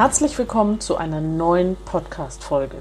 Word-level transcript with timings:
Herzlich 0.00 0.38
willkommen 0.38 0.80
zu 0.80 0.96
einer 0.96 1.20
neuen 1.20 1.76
Podcast-Folge. 1.76 2.76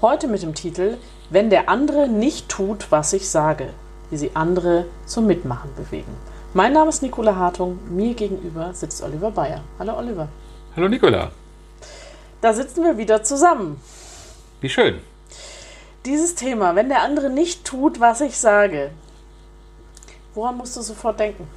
Heute 0.00 0.28
mit 0.28 0.44
dem 0.44 0.54
Titel 0.54 0.96
Wenn 1.28 1.50
der 1.50 1.68
andere 1.68 2.06
nicht 2.06 2.48
tut, 2.48 2.92
was 2.92 3.12
ich 3.14 3.28
sage, 3.28 3.70
wie 4.10 4.16
sie 4.16 4.30
andere 4.34 4.86
zum 5.04 5.26
Mitmachen 5.26 5.74
bewegen. 5.74 6.14
Mein 6.54 6.72
Name 6.72 6.90
ist 6.90 7.02
Nicola 7.02 7.34
Hartung, 7.34 7.80
mir 7.90 8.14
gegenüber 8.14 8.72
sitzt 8.74 9.02
Oliver 9.02 9.32
Bayer. 9.32 9.64
Hallo 9.80 9.98
Oliver. 9.98 10.28
Hallo 10.76 10.88
Nicola. 10.88 11.32
Da 12.40 12.52
sitzen 12.52 12.84
wir 12.84 12.96
wieder 12.96 13.24
zusammen. 13.24 13.80
Wie 14.60 14.68
schön. 14.68 15.00
Dieses 16.06 16.36
Thema, 16.36 16.76
wenn 16.76 16.90
der 16.90 17.02
andere 17.02 17.28
nicht 17.28 17.64
tut, 17.64 17.98
was 17.98 18.20
ich 18.20 18.38
sage, 18.38 18.92
woran 20.32 20.58
musst 20.58 20.76
du 20.76 20.82
sofort 20.82 21.18
denken? 21.18 21.48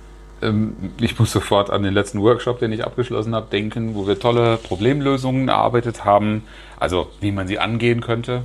Ähm, 0.46 0.76
ich 1.00 1.18
muss 1.20 1.32
sofort 1.32 1.70
an 1.70 1.84
den 1.84 1.94
letzten 1.94 2.22
Workshop, 2.22 2.60
den 2.60 2.72
ich 2.72 2.86
abgeschlossen 2.86 3.36
habe, 3.36 3.48
denken, 3.52 3.96
wo 3.96 4.08
wir 4.08 4.20
tolle 4.20 4.58
Problemlösungen 4.58 5.50
erarbeitet 5.50 6.06
haben, 6.06 6.44
also 6.80 7.10
wie 7.20 7.32
man 7.32 7.48
sie 7.48 7.60
angehen 7.60 8.02
könnte. 8.02 8.44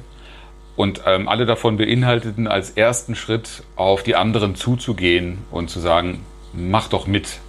Und 0.76 1.02
ähm, 1.06 1.28
alle 1.28 1.46
davon 1.46 1.76
beinhalteten 1.76 2.46
als 2.46 2.70
ersten 2.70 3.14
Schritt 3.14 3.64
auf 3.76 4.02
die 4.02 4.16
anderen 4.16 4.54
zuzugehen 4.54 5.38
und 5.50 5.68
zu 5.68 5.80
sagen, 5.80 6.24
mach 6.52 6.88
doch 6.88 7.06
mit, 7.06 7.40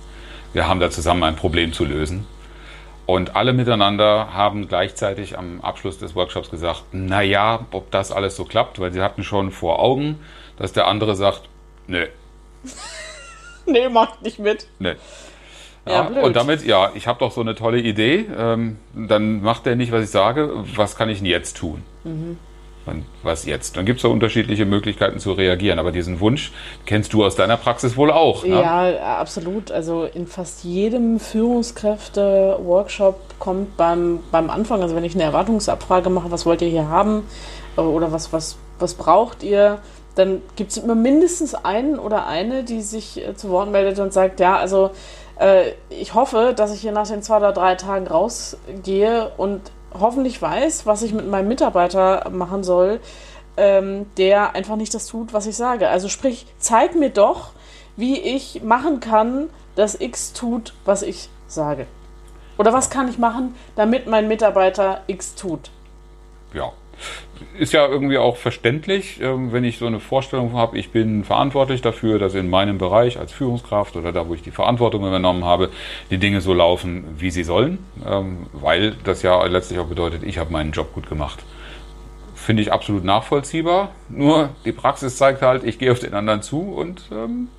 wir 0.54 0.68
haben 0.68 0.80
da 0.80 0.90
zusammen 0.90 1.24
ein 1.24 1.36
Problem 1.36 1.72
zu 1.72 1.86
lösen. 1.86 2.26
Und 3.06 3.36
alle 3.36 3.54
miteinander 3.54 4.34
haben 4.34 4.68
gleichzeitig 4.68 5.38
am 5.38 5.62
Abschluss 5.62 5.98
des 5.98 6.16
Workshops 6.16 6.50
gesagt, 6.50 6.84
naja, 6.94 7.66
ob 7.72 7.92
das 7.92 8.12
alles 8.12 8.36
so 8.36 8.46
klappt, 8.46 8.80
weil 8.80 8.92
sie 8.92 9.02
hatten 9.02 9.24
schon 9.24 9.52
vor 9.52 9.80
Augen, 9.80 10.20
dass 10.58 10.74
der 10.74 10.88
andere 10.88 11.16
sagt, 11.16 11.44
nö. 11.88 12.06
nee, 13.66 13.90
macht 13.90 14.22
nicht 14.22 14.40
mit. 14.40 14.68
Nee. 14.80 14.96
Ja, 15.88 16.12
ja 16.12 16.22
und 16.22 16.36
damit, 16.36 16.64
ja, 16.64 16.92
ich 16.94 17.08
habe 17.08 17.20
doch 17.20 17.32
so 17.32 17.42
eine 17.42 17.56
tolle 17.56 17.80
Idee, 17.80 18.28
ähm, 18.38 18.78
dann 18.94 19.42
macht 19.42 19.66
er 19.66 19.76
nicht, 19.76 19.92
was 19.92 20.04
ich 20.04 20.12
sage, 20.12 20.52
was 20.76 20.96
kann 20.96 21.10
ich 21.10 21.20
denn 21.20 21.28
jetzt 21.28 21.58
tun? 21.58 21.82
Mhm. 22.04 22.38
Und 22.86 23.06
was 23.22 23.46
jetzt? 23.46 23.78
Dann 23.78 23.86
gibt 23.86 23.98
es 23.98 24.02
so 24.02 24.10
unterschiedliche 24.10 24.66
Möglichkeiten 24.66 25.20
zu 25.20 25.34
reagieren, 25.34 25.78
aber 25.78 25.92
diesen 25.92 26.20
Wunsch 26.20 26.52
kennst 26.88 27.14
du 27.14 27.24
aus 27.24 27.36
deiner 27.36 27.58
Praxis 27.58 27.96
wohl 27.96 28.10
auch. 28.10 28.44
Ne? 28.44 28.60
Ja, 28.60 29.20
absolut. 29.20 29.72
Also 29.72 30.06
in 30.06 30.26
fast 30.26 30.64
jedem 30.64 31.20
Führungskräfte-Workshop 31.20 33.20
kommt 33.38 33.78
beim, 33.78 34.22
beim 34.32 34.50
Anfang, 34.50 34.82
also 34.82 34.96
wenn 34.96 35.04
ich 35.04 35.14
eine 35.14 35.26
Erwartungsabfrage 35.26 36.10
mache, 36.10 36.32
was 36.32 36.48
wollt 36.48 36.64
ihr 36.64 36.70
hier 36.70 36.90
haben 36.90 37.22
oder 37.76 38.12
was, 38.12 38.34
was, 38.34 38.58
was 38.80 38.96
braucht 38.96 39.44
ihr, 39.44 39.78
dann 40.16 40.42
gibt 40.56 40.72
es 40.72 40.78
immer 40.78 40.96
mindestens 40.96 41.56
einen 41.56 41.98
oder 41.98 42.28
eine, 42.28 42.64
die 42.64 42.82
sich 42.82 43.26
äh, 43.26 43.36
zu 43.36 43.50
Wort 43.50 43.72
meldet 43.72 44.00
und 44.00 44.14
sagt, 44.14 44.40
ja, 44.40 44.58
also 44.58 44.92
äh, 45.40 45.72
ich 45.90 46.14
hoffe, 46.14 46.54
dass 46.56 46.74
ich 46.74 46.82
hier 46.82 46.92
nach 46.92 47.08
den 47.08 47.24
zwei 47.24 47.38
oder 47.38 47.54
drei 47.54 47.76
Tagen 47.76 48.08
rausgehe 48.08 49.32
und 49.38 49.72
hoffentlich 49.98 50.42
weiß, 50.42 50.86
was 50.86 51.02
ich 51.02 51.14
mit 51.14 51.28
meinem 51.28 51.48
Mitarbeiter 51.48 52.30
machen 52.30 52.64
soll, 52.64 53.00
ähm, 53.58 54.06
der 54.18 54.56
einfach 54.56 54.76
nicht 54.76 54.94
das 54.94 55.08
tut, 55.08 55.34
was 55.34 55.48
ich 55.48 55.56
sage. 55.56 55.90
Also 55.90 56.08
sprich, 56.10 56.46
zeig 56.58 56.96
mir 56.96 57.10
doch, 57.10 57.52
wie 57.96 58.20
ich 58.20 58.64
machen 58.64 59.00
kann, 59.00 59.50
dass 59.76 60.00
X 60.00 60.34
tut, 60.34 60.74
was 60.86 61.02
ich 61.02 61.30
sage. 61.48 61.88
Oder 62.58 62.74
was 62.74 62.90
kann 62.90 63.10
ich 63.10 63.18
machen, 63.18 63.56
damit 63.76 64.08
mein 64.08 64.28
Mitarbeiter 64.28 65.02
X 65.08 65.36
tut? 65.36 65.72
Ja, 66.54 66.72
ist 67.58 67.74
ja 67.74 67.88
irgendwie 67.88 68.18
auch 68.18 68.38
verständlich, 68.38 69.20
ähm, 69.22 69.52
wenn 69.52 69.64
ich 69.64 69.78
so 69.78 69.86
eine 69.86 70.00
Vorstellung 70.00 70.54
habe, 70.54 70.78
ich 70.78 70.92
bin 70.92 71.24
verantwortlich 71.24 71.82
dafür, 71.82 72.20
dass 72.20 72.36
in 72.36 72.50
meinem 72.50 72.78
Bereich 72.78 73.20
als 73.20 73.32
Führungskraft 73.32 73.96
oder 73.96 74.12
da, 74.12 74.28
wo 74.28 74.34
ich 74.34 74.42
die 74.42 74.52
Verantwortung 74.52 75.06
übernommen 75.06 75.46
habe, 75.46 75.70
die 76.10 76.18
Dinge 76.18 76.42
so 76.42 76.54
laufen, 76.54 77.04
wie 77.18 77.32
sie 77.32 77.44
sollen, 77.44 77.80
ähm, 78.08 78.48
weil 78.54 78.96
das 79.04 79.22
ja 79.22 79.44
letztlich 79.46 79.80
auch 79.80 79.88
bedeutet, 79.88 80.24
ich 80.24 80.38
habe 80.38 80.52
meinen 80.52 80.72
Job 80.72 80.94
gut 80.94 81.10
gemacht. 81.10 81.44
Finde 82.36 82.64
ich 82.64 82.74
absolut 82.74 83.04
nachvollziehbar. 83.04 83.92
Nur 84.10 84.50
die 84.66 84.72
Praxis 84.72 85.18
zeigt 85.18 85.42
halt, 85.42 85.64
ich 85.64 85.78
gehe 85.78 85.92
auf 85.92 86.00
den 86.00 86.14
anderen 86.14 86.42
zu 86.42 86.60
und 86.60 87.04
ähm, 87.12 87.50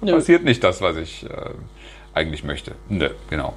passiert 0.00 0.44
nicht 0.44 0.64
das, 0.64 0.82
was 0.82 0.96
ich 0.96 1.24
äh, 1.24 1.50
eigentlich 2.14 2.42
möchte. 2.42 2.72
Ne, 2.88 3.12
genau. 3.30 3.54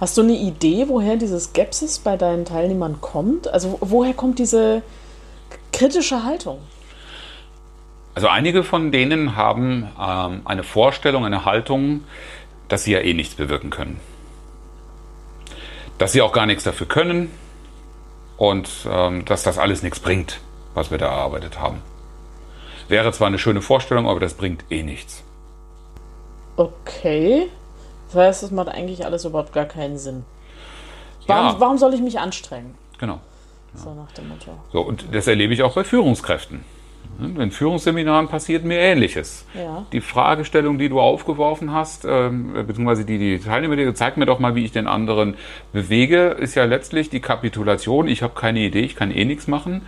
Hast 0.00 0.16
du 0.16 0.22
eine 0.22 0.34
Idee, 0.34 0.84
woher 0.88 1.16
diese 1.16 1.40
Skepsis 1.40 1.98
bei 1.98 2.16
deinen 2.16 2.44
Teilnehmern 2.44 3.00
kommt? 3.00 3.48
Also 3.48 3.78
woher 3.80 4.14
kommt 4.14 4.38
diese 4.38 4.82
kritische 5.72 6.22
Haltung? 6.22 6.58
Also 8.14 8.28
einige 8.28 8.62
von 8.62 8.92
denen 8.92 9.36
haben 9.36 9.88
ähm, 10.00 10.42
eine 10.44 10.62
Vorstellung, 10.62 11.24
eine 11.24 11.44
Haltung, 11.44 12.04
dass 12.68 12.84
sie 12.84 12.92
ja 12.92 13.00
eh 13.00 13.14
nichts 13.14 13.34
bewirken 13.34 13.70
können. 13.70 14.00
Dass 15.98 16.12
sie 16.12 16.22
auch 16.22 16.32
gar 16.32 16.46
nichts 16.46 16.64
dafür 16.64 16.86
können 16.86 17.30
und 18.36 18.68
ähm, 18.88 19.24
dass 19.24 19.42
das 19.42 19.58
alles 19.58 19.82
nichts 19.82 19.98
bringt, 19.98 20.40
was 20.74 20.90
wir 20.92 20.98
da 20.98 21.06
erarbeitet 21.06 21.60
haben. 21.60 21.82
Wäre 22.88 23.12
zwar 23.12 23.26
eine 23.26 23.38
schöne 23.38 23.62
Vorstellung, 23.62 24.08
aber 24.08 24.20
das 24.20 24.34
bringt 24.34 24.64
eh 24.70 24.82
nichts. 24.82 25.22
Okay. 26.56 27.48
Das 28.08 28.16
heißt, 28.16 28.42
es 28.44 28.50
macht 28.50 28.68
eigentlich 28.68 29.04
alles 29.04 29.24
überhaupt 29.24 29.52
gar 29.52 29.66
keinen 29.66 29.98
Sinn. 29.98 30.24
Warum, 31.26 31.46
ja. 31.46 31.60
warum 31.60 31.78
soll 31.78 31.94
ich 31.94 32.00
mich 32.00 32.18
anstrengen? 32.18 32.74
Genau. 32.98 33.20
Ja. 33.74 33.80
So 33.80 33.94
nach 33.94 34.10
dem 34.12 34.28
Motto. 34.28 34.52
So, 34.72 34.80
und 34.80 35.06
das 35.12 35.26
erlebe 35.26 35.52
ich 35.52 35.62
auch 35.62 35.74
bei 35.74 35.84
Führungskräften. 35.84 36.64
In 37.20 37.50
Führungsseminaren 37.50 38.28
passiert 38.28 38.64
mir 38.64 38.78
Ähnliches. 38.78 39.44
Ja. 39.54 39.84
Die 39.92 40.00
Fragestellung, 40.00 40.78
die 40.78 40.88
du 40.88 41.00
aufgeworfen 41.00 41.72
hast, 41.72 42.04
ähm, 42.04 42.52
beziehungsweise 42.66 43.04
die, 43.04 43.18
die 43.18 43.38
Teilnehmer, 43.40 43.74
die 43.74 43.92
zeig 43.92 44.16
mir 44.16 44.26
doch 44.26 44.38
mal, 44.38 44.54
wie 44.54 44.64
ich 44.64 44.72
den 44.72 44.86
anderen 44.86 45.34
bewege, 45.72 46.28
ist 46.28 46.54
ja 46.54 46.64
letztlich 46.64 47.10
die 47.10 47.20
Kapitulation. 47.20 48.06
Ich 48.06 48.22
habe 48.22 48.34
keine 48.34 48.60
Idee, 48.60 48.82
ich 48.82 48.94
kann 48.94 49.10
eh 49.10 49.24
nichts 49.24 49.48
machen 49.48 49.82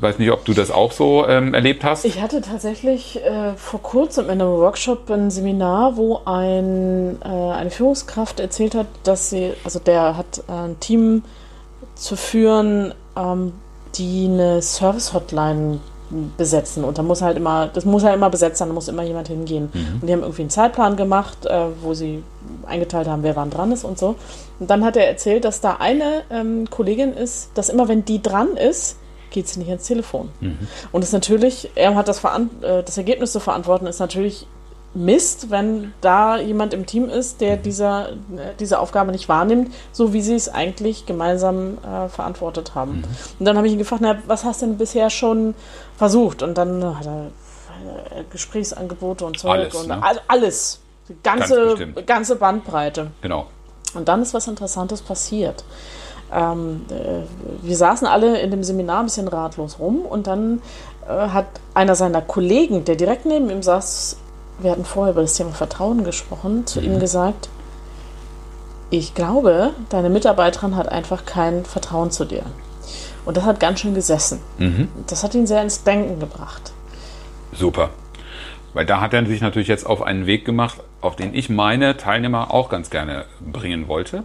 weiß 0.00 0.18
nicht, 0.18 0.30
ob 0.30 0.44
du 0.44 0.52
das 0.52 0.70
auch 0.70 0.92
so 0.92 1.26
ähm, 1.26 1.54
erlebt 1.54 1.84
hast. 1.84 2.04
Ich 2.04 2.20
hatte 2.20 2.40
tatsächlich 2.40 3.22
äh, 3.24 3.54
vor 3.56 3.82
kurzem 3.82 4.26
in 4.26 4.32
einem 4.32 4.50
Workshop 4.50 5.10
ein 5.10 5.30
Seminar, 5.30 5.96
wo 5.96 6.20
ein, 6.24 7.18
äh, 7.22 7.28
eine 7.28 7.70
Führungskraft 7.70 8.40
erzählt 8.40 8.74
hat, 8.74 8.86
dass 9.04 9.30
sie, 9.30 9.52
also 9.64 9.78
der 9.78 10.16
hat 10.16 10.42
äh, 10.48 10.52
ein 10.52 10.80
Team 10.80 11.22
zu 11.94 12.16
führen, 12.16 12.94
ähm, 13.16 13.52
die 13.96 14.26
eine 14.26 14.60
Service-Hotline 14.60 15.80
besetzen 16.36 16.84
und 16.84 16.98
da 16.98 17.02
muss 17.02 17.22
halt 17.22 17.36
immer, 17.36 17.68
das 17.68 17.84
muss 17.84 18.04
halt 18.04 18.14
immer 18.14 18.30
besetzt 18.30 18.58
sein, 18.58 18.68
da 18.68 18.74
muss 18.74 18.88
immer 18.88 19.02
jemand 19.02 19.28
hingehen. 19.28 19.70
Mhm. 19.72 20.00
Und 20.00 20.06
die 20.06 20.12
haben 20.12 20.20
irgendwie 20.20 20.42
einen 20.42 20.50
Zeitplan 20.50 20.96
gemacht, 20.96 21.46
äh, 21.46 21.66
wo 21.82 21.94
sie 21.94 22.22
eingeteilt 22.66 23.08
haben, 23.08 23.22
wer 23.22 23.36
wann 23.36 23.50
dran 23.50 23.72
ist 23.72 23.84
und 23.84 23.98
so. 23.98 24.16
Und 24.60 24.70
dann 24.70 24.84
hat 24.84 24.96
er 24.96 25.08
erzählt, 25.08 25.44
dass 25.44 25.60
da 25.60 25.76
eine 25.80 26.22
ähm, 26.30 26.68
Kollegin 26.70 27.14
ist, 27.14 27.50
dass 27.54 27.68
immer 27.68 27.88
wenn 27.88 28.04
die 28.04 28.22
dran 28.22 28.56
ist, 28.56 28.98
geht 29.34 29.48
sie 29.48 29.58
nicht 29.58 29.68
ans 29.68 29.84
Telefon. 29.84 30.30
Mhm. 30.40 30.58
Und 30.92 31.02
das 31.02 31.10
ist 31.10 31.12
natürlich, 31.12 31.70
er 31.74 31.94
hat 31.96 32.08
das, 32.08 32.22
äh, 32.24 32.82
das 32.82 32.96
Ergebnis 32.96 33.32
zu 33.32 33.40
verantworten, 33.40 33.86
ist 33.86 33.98
natürlich 33.98 34.46
Mist, 34.94 35.50
wenn 35.50 35.92
da 36.00 36.38
jemand 36.38 36.72
im 36.72 36.86
Team 36.86 37.08
ist, 37.08 37.40
der 37.40 37.56
mhm. 37.56 37.62
dieser, 37.62 38.10
äh, 38.10 38.54
diese 38.60 38.78
Aufgabe 38.78 39.10
nicht 39.10 39.28
wahrnimmt, 39.28 39.74
so 39.90 40.12
wie 40.12 40.22
sie 40.22 40.36
es 40.36 40.48
eigentlich 40.48 41.04
gemeinsam 41.04 41.78
äh, 41.78 42.08
verantwortet 42.08 42.76
haben. 42.76 42.98
Mhm. 42.98 43.04
Und 43.40 43.44
dann 43.44 43.56
habe 43.56 43.66
ich 43.66 43.72
ihn 43.72 43.78
gefragt, 43.78 44.02
na, 44.02 44.18
was 44.26 44.44
hast 44.44 44.62
du 44.62 44.66
denn 44.66 44.78
bisher 44.78 45.10
schon 45.10 45.54
versucht? 45.96 46.42
Und 46.44 46.56
dann 46.56 46.96
hat 46.96 47.06
er 47.06 47.26
äh, 47.26 48.22
Gesprächsangebote 48.30 49.26
und 49.26 49.38
Zeug 49.38 49.50
alles, 49.50 49.74
und 49.74 49.88
ne? 49.88 50.02
also 50.02 50.20
alles. 50.28 50.80
Die 51.08 51.16
ganze, 51.22 51.76
ganze 52.06 52.36
Bandbreite. 52.36 53.08
Genau. 53.20 53.48
Und 53.94 54.08
dann 54.08 54.22
ist 54.22 54.32
was 54.32 54.46
Interessantes 54.48 55.02
passiert 55.02 55.64
ähm, 56.34 56.82
äh, 56.90 57.22
wir 57.62 57.76
saßen 57.76 58.06
alle 58.06 58.40
in 58.40 58.50
dem 58.50 58.64
Seminar 58.64 59.00
ein 59.00 59.06
bisschen 59.06 59.28
ratlos 59.28 59.78
rum 59.78 60.00
und 60.00 60.26
dann 60.26 60.60
äh, 61.08 61.28
hat 61.28 61.46
einer 61.74 61.94
seiner 61.94 62.20
Kollegen, 62.20 62.84
der 62.84 62.96
direkt 62.96 63.26
neben 63.26 63.48
ihm 63.50 63.62
saß, 63.62 64.16
wir 64.58 64.70
hatten 64.70 64.84
vorher 64.84 65.12
über 65.12 65.22
das 65.22 65.34
Thema 65.34 65.52
Vertrauen 65.52 66.04
gesprochen, 66.04 66.66
zu 66.66 66.80
mhm. 66.80 66.86
ihm 66.86 67.00
gesagt, 67.00 67.48
ich 68.90 69.14
glaube, 69.14 69.70
deine 69.88 70.10
Mitarbeiterin 70.10 70.76
hat 70.76 70.88
einfach 70.88 71.24
kein 71.24 71.64
Vertrauen 71.64 72.10
zu 72.10 72.24
dir. 72.24 72.42
Und 73.24 73.36
das 73.36 73.44
hat 73.44 73.58
ganz 73.58 73.80
schön 73.80 73.94
gesessen. 73.94 74.40
Mhm. 74.58 74.88
Das 75.06 75.24
hat 75.24 75.34
ihn 75.34 75.46
sehr 75.46 75.62
ins 75.62 75.82
Denken 75.82 76.20
gebracht. 76.20 76.72
Super. 77.52 77.90
Weil 78.74 78.86
da 78.86 79.00
hat 79.00 79.14
er 79.14 79.24
sich 79.26 79.40
natürlich 79.40 79.68
jetzt 79.68 79.86
auf 79.86 80.02
einen 80.02 80.26
Weg 80.26 80.44
gemacht, 80.44 80.80
auf 81.00 81.16
den 81.16 81.34
ich 81.34 81.48
meine 81.48 81.96
Teilnehmer 81.96 82.52
auch 82.52 82.68
ganz 82.68 82.90
gerne 82.90 83.24
bringen 83.40 83.88
wollte. 83.88 84.24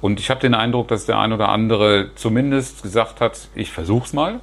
Und 0.00 0.18
ich 0.20 0.30
habe 0.30 0.40
den 0.40 0.54
Eindruck, 0.54 0.88
dass 0.88 1.06
der 1.06 1.18
ein 1.18 1.32
oder 1.32 1.48
andere 1.50 2.10
zumindest 2.14 2.82
gesagt 2.82 3.20
hat, 3.20 3.48
ich 3.54 3.70
versuch's 3.70 4.12
mal 4.12 4.40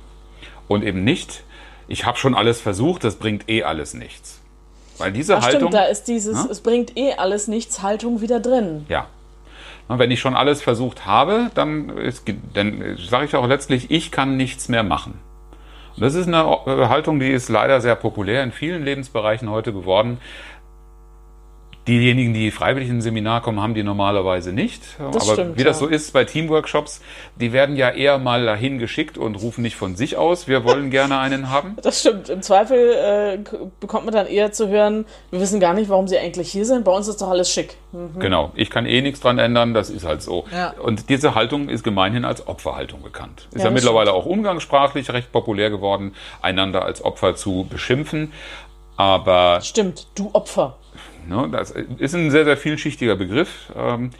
und 0.67 0.83
eben 0.83 1.03
nicht, 1.03 1.43
ich 1.87 2.05
habe 2.05 2.17
schon 2.17 2.35
alles 2.35 2.61
versucht, 2.61 3.03
das 3.03 3.15
bringt 3.15 3.49
eh 3.49 3.63
alles 3.63 3.93
nichts. 3.93 4.41
Weil 4.97 5.11
diese 5.11 5.37
Ach, 5.37 5.43
Haltung. 5.43 5.69
stimmt, 5.69 5.73
da 5.73 5.83
ist 5.85 6.05
dieses, 6.05 6.37
Ja? 6.45 6.47
es 6.51 6.61
bringt 6.61 6.97
eh 6.97 7.13
alles 7.13 7.47
nichts, 7.47 7.81
Haltung 7.81 8.21
wieder 8.21 8.39
drin. 8.39 8.85
Ja. 8.89 9.07
Na, 9.87 9.99
Wenn 9.99 10.11
ich 10.11 10.19
schon 10.19 10.35
alles 10.35 10.61
versucht 10.61 11.05
habe, 11.05 11.49
dann, 11.55 11.89
ist, 11.97 12.23
dann 12.53 12.97
sage 13.07 13.25
ich 13.25 13.35
auch 13.35 13.47
letztlich, 13.47 13.89
ich 13.89 14.11
kann 14.11 14.37
nichts 14.37 14.69
mehr 14.69 14.83
machen. 14.83 15.19
Und 15.95 16.03
das 16.03 16.13
ist 16.13 16.27
eine 16.27 16.43
äh, 16.65 16.87
Haltung, 16.89 17.19
die 17.19 17.29
ist 17.31 17.49
leider 17.49 17.81
sehr 17.81 17.95
populär 17.95 18.43
in 18.43 18.51
vielen 18.51 18.83
Lebensbereichen 18.83 19.49
heute 19.49 19.73
geworden. 19.73 20.19
Diejenigen, 21.87 22.33
die 22.33 22.51
freiwillig 22.51 22.89
in 22.89 22.97
ein 22.97 23.01
Seminar 23.01 23.41
kommen, 23.41 23.61
haben 23.61 23.73
die 23.73 23.83
normalerweise 23.83 24.51
nicht. 24.51 24.83
Das 25.13 25.23
Aber 25.23 25.33
stimmt, 25.33 25.57
wie 25.57 25.63
das 25.63 25.79
ja. 25.79 25.87
so 25.87 25.91
ist 25.91 26.11
bei 26.11 26.25
Teamworkshops, 26.25 27.01
die 27.37 27.53
werden 27.53 27.77
ja 27.77 27.89
eher 27.89 28.17
mal 28.17 28.45
dahin 28.45 28.77
geschickt 28.77 29.17
und 29.17 29.35
rufen 29.35 29.61
nicht 29.61 29.77
von 29.77 29.95
sich 29.95 30.17
aus, 30.17 30.47
wir 30.49 30.65
wollen 30.65 30.91
gerne 30.91 31.19
einen 31.19 31.49
haben. 31.49 31.77
Das 31.87 32.01
stimmt. 32.01 32.27
Im 32.27 32.41
Zweifel 32.41 32.77
äh, 32.77 33.37
bekommt 33.79 34.03
man 34.03 34.13
dann 34.13 34.27
eher 34.27 34.51
zu 34.51 34.67
hören, 34.67 35.05
wir 35.31 35.39
wissen 35.39 35.61
gar 35.61 35.73
nicht, 35.73 35.89
warum 35.89 36.09
sie 36.09 36.17
eigentlich 36.17 36.51
hier 36.51 36.65
sind. 36.65 36.83
Bei 36.83 36.91
uns 36.91 37.07
ist 37.07 37.21
doch 37.21 37.29
alles 37.29 37.49
schick. 37.49 37.77
Hm. 37.93 38.19
Genau, 38.19 38.51
ich 38.55 38.69
kann 38.69 38.85
eh 38.85 39.01
nichts 39.01 39.21
dran 39.21 39.39
ändern, 39.39 39.73
das 39.73 39.89
ist 39.89 40.05
halt 40.05 40.21
so. 40.21 40.45
Ja. 40.51 40.73
Und 40.81 41.09
diese 41.09 41.33
Haltung 41.33 41.69
ist 41.69 41.83
gemeinhin 41.83 42.25
als 42.25 42.45
Opferhaltung 42.45 43.03
bekannt. 43.03 43.47
Ist 43.51 43.59
Ja, 43.59 43.65
ja, 43.65 43.71
mittlerweile 43.71 44.11
auch 44.11 44.25
umgangssprachlich 44.25 45.09
recht 45.13 45.31
populär 45.31 45.69
geworden, 45.69 46.13
einander 46.41 46.83
als 46.83 47.05
Opfer 47.05 47.35
zu 47.35 47.65
beschimpfen. 47.69 48.33
Aber 48.97 49.61
Stimmt, 49.61 50.07
du 50.15 50.31
Opfer. 50.33 50.75
Ne, 51.27 51.49
das 51.51 51.71
ist 51.71 52.15
ein 52.15 52.31
sehr, 52.31 52.45
sehr 52.45 52.57
vielschichtiger 52.57 53.15
Begriff. 53.15 53.71
Ähm, 53.75 54.11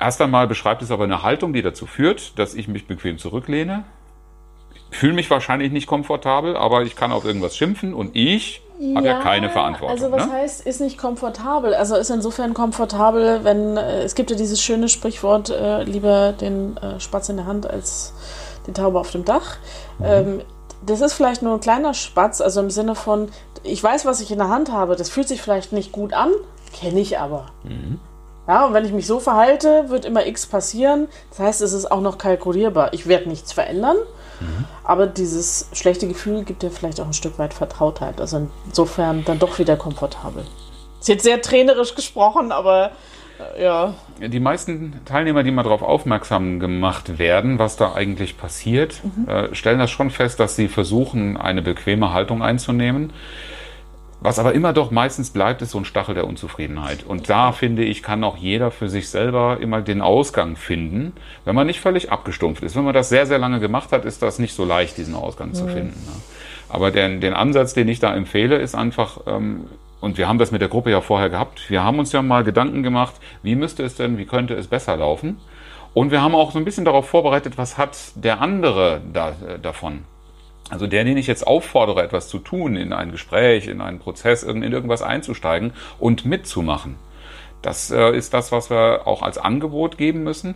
erst 0.00 0.20
einmal 0.20 0.46
beschreibt 0.46 0.82
es 0.82 0.90
aber 0.90 1.04
eine 1.04 1.22
Haltung, 1.22 1.52
die 1.52 1.62
dazu 1.62 1.86
führt, 1.86 2.38
dass 2.38 2.54
ich 2.54 2.68
mich 2.68 2.86
bequem 2.86 3.18
zurücklehne. 3.18 3.84
Fühle 4.90 5.12
mich 5.12 5.30
wahrscheinlich 5.30 5.70
nicht 5.70 5.86
komfortabel, 5.86 6.56
aber 6.56 6.82
ich 6.82 6.96
kann 6.96 7.12
auf 7.12 7.24
irgendwas 7.24 7.56
schimpfen 7.56 7.92
und 7.92 8.16
ich 8.16 8.62
habe 8.94 9.06
ja 9.06 9.20
keine 9.20 9.50
Verantwortung. 9.50 9.90
Also 9.90 10.12
was 10.12 10.26
ne? 10.26 10.32
heißt, 10.32 10.66
ist 10.66 10.80
nicht 10.80 10.98
komfortabel? 10.98 11.74
Also 11.74 11.96
ist 11.96 12.10
insofern 12.10 12.54
komfortabel, 12.54 13.44
wenn 13.44 13.76
äh, 13.76 14.02
es 14.02 14.14
gibt 14.14 14.30
ja 14.30 14.36
dieses 14.36 14.62
schöne 14.62 14.88
Sprichwort, 14.88 15.50
äh, 15.50 15.82
lieber 15.82 16.32
den 16.32 16.76
äh, 16.76 17.00
Spatz 17.00 17.28
in 17.28 17.36
der 17.36 17.46
Hand 17.46 17.68
als 17.68 18.14
die 18.66 18.72
Taube 18.72 18.98
auf 18.98 19.10
dem 19.10 19.24
Dach. 19.24 19.56
Mhm. 19.98 20.04
Ähm, 20.04 20.40
das 20.86 21.00
ist 21.00 21.14
vielleicht 21.14 21.42
nur 21.42 21.54
ein 21.54 21.60
kleiner 21.60 21.92
Spatz, 21.92 22.40
also 22.40 22.60
im 22.60 22.70
Sinne 22.70 22.94
von, 22.94 23.30
ich 23.62 23.82
weiß, 23.82 24.04
was 24.06 24.20
ich 24.20 24.30
in 24.30 24.38
der 24.38 24.48
Hand 24.48 24.72
habe, 24.72 24.96
das 24.96 25.10
fühlt 25.10 25.28
sich 25.28 25.42
vielleicht 25.42 25.72
nicht 25.72 25.92
gut 25.92 26.12
an, 26.12 26.30
kenne 26.72 27.00
ich 27.00 27.18
aber. 27.18 27.46
Mhm. 27.64 27.98
Ja, 28.46 28.64
und 28.66 28.72
wenn 28.74 28.84
ich 28.86 28.92
mich 28.92 29.06
so 29.06 29.20
verhalte, 29.20 29.90
wird 29.90 30.06
immer 30.06 30.26
X 30.26 30.46
passieren. 30.46 31.08
Das 31.30 31.38
heißt, 31.38 31.60
es 31.60 31.72
ist 31.72 31.90
auch 31.92 32.00
noch 32.00 32.16
kalkulierbar. 32.16 32.94
Ich 32.94 33.06
werde 33.06 33.28
nichts 33.28 33.52
verändern, 33.52 33.96
Mhm. 34.40 34.64
aber 34.84 35.06
dieses 35.06 35.68
schlechte 35.72 36.06
Gefühl 36.08 36.44
gibt 36.44 36.62
dir 36.62 36.70
vielleicht 36.70 37.00
auch 37.00 37.06
ein 37.06 37.12
Stück 37.12 37.38
weit 37.38 37.52
Vertrautheit. 37.52 38.20
Also 38.20 38.46
insofern 38.66 39.24
dann 39.24 39.38
doch 39.38 39.58
wieder 39.58 39.76
komfortabel. 39.76 40.44
Ist 41.00 41.08
jetzt 41.08 41.24
sehr 41.24 41.42
trainerisch 41.42 41.94
gesprochen, 41.94 42.52
aber 42.52 42.92
ja. 43.60 43.94
Die 44.20 44.40
meisten 44.40 45.00
Teilnehmer, 45.04 45.42
die 45.42 45.50
mal 45.50 45.62
darauf 45.62 45.82
aufmerksam 45.82 46.60
gemacht 46.60 47.18
werden, 47.18 47.58
was 47.58 47.76
da 47.76 47.94
eigentlich 47.94 48.36
passiert, 48.36 49.00
äh, 49.26 49.54
stellen 49.54 49.78
das 49.78 49.90
schon 49.90 50.10
fest, 50.10 50.40
dass 50.40 50.56
sie 50.56 50.68
versuchen, 50.68 51.36
eine 51.36 51.62
bequeme 51.62 52.12
Haltung 52.12 52.42
einzunehmen. 52.42 53.12
Was 54.20 54.40
aber 54.40 54.52
immer 54.52 54.72
doch 54.72 54.90
meistens 54.90 55.30
bleibt, 55.30 55.62
ist 55.62 55.70
so 55.70 55.78
ein 55.78 55.84
Stachel 55.84 56.16
der 56.16 56.26
Unzufriedenheit. 56.26 57.04
Und 57.06 57.30
da 57.30 57.52
finde 57.52 57.84
ich, 57.84 58.02
kann 58.02 58.24
auch 58.24 58.36
jeder 58.36 58.72
für 58.72 58.88
sich 58.88 59.08
selber 59.08 59.58
immer 59.60 59.80
den 59.80 60.02
Ausgang 60.02 60.56
finden, 60.56 61.12
wenn 61.44 61.54
man 61.54 61.68
nicht 61.68 61.80
völlig 61.80 62.10
abgestumpft 62.10 62.64
ist. 62.64 62.74
Wenn 62.74 62.84
man 62.84 62.94
das 62.94 63.08
sehr, 63.08 63.26
sehr 63.26 63.38
lange 63.38 63.60
gemacht 63.60 63.92
hat, 63.92 64.04
ist 64.04 64.20
das 64.22 64.40
nicht 64.40 64.54
so 64.54 64.64
leicht, 64.64 64.96
diesen 64.96 65.14
Ausgang 65.14 65.54
zu 65.54 65.68
finden. 65.68 66.04
Ne? 66.04 66.12
Aber 66.68 66.90
den, 66.90 67.20
den 67.20 67.32
Ansatz, 67.32 67.74
den 67.74 67.86
ich 67.88 68.00
da 68.00 68.12
empfehle, 68.12 68.56
ist 68.56 68.74
einfach, 68.74 69.20
ähm, 69.26 69.68
und 70.00 70.18
wir 70.18 70.28
haben 70.28 70.38
das 70.38 70.50
mit 70.50 70.60
der 70.60 70.68
Gruppe 70.68 70.90
ja 70.90 71.00
vorher 71.00 71.30
gehabt, 71.30 71.70
wir 71.70 71.82
haben 71.82 71.98
uns 71.98 72.12
ja 72.12 72.22
mal 72.22 72.44
Gedanken 72.44 72.82
gemacht, 72.82 73.14
wie 73.42 73.54
müsste 73.54 73.82
es 73.82 73.96
denn, 73.96 74.18
wie 74.18 74.26
könnte 74.26 74.54
es 74.54 74.68
besser 74.68 74.96
laufen? 74.96 75.38
Und 75.94 76.10
wir 76.10 76.22
haben 76.22 76.34
auch 76.34 76.52
so 76.52 76.58
ein 76.58 76.64
bisschen 76.64 76.84
darauf 76.84 77.08
vorbereitet, 77.08 77.58
was 77.58 77.78
hat 77.78 77.96
der 78.14 78.40
andere 78.40 79.00
da, 79.12 79.30
äh, 79.30 79.58
davon? 79.58 80.04
Also 80.70 80.86
der, 80.86 81.04
den 81.04 81.16
ich 81.16 81.26
jetzt 81.26 81.46
auffordere, 81.46 82.02
etwas 82.02 82.28
zu 82.28 82.38
tun, 82.38 82.76
in 82.76 82.92
ein 82.92 83.10
Gespräch, 83.10 83.68
in 83.68 83.80
einen 83.80 83.98
Prozess, 83.98 84.42
in 84.42 84.62
irgendwas 84.62 85.02
einzusteigen 85.02 85.72
und 85.98 86.26
mitzumachen. 86.26 86.96
Das 87.62 87.90
äh, 87.90 88.16
ist 88.16 88.34
das, 88.34 88.52
was 88.52 88.70
wir 88.70 89.06
auch 89.06 89.22
als 89.22 89.38
Angebot 89.38 89.98
geben 89.98 90.22
müssen. 90.22 90.54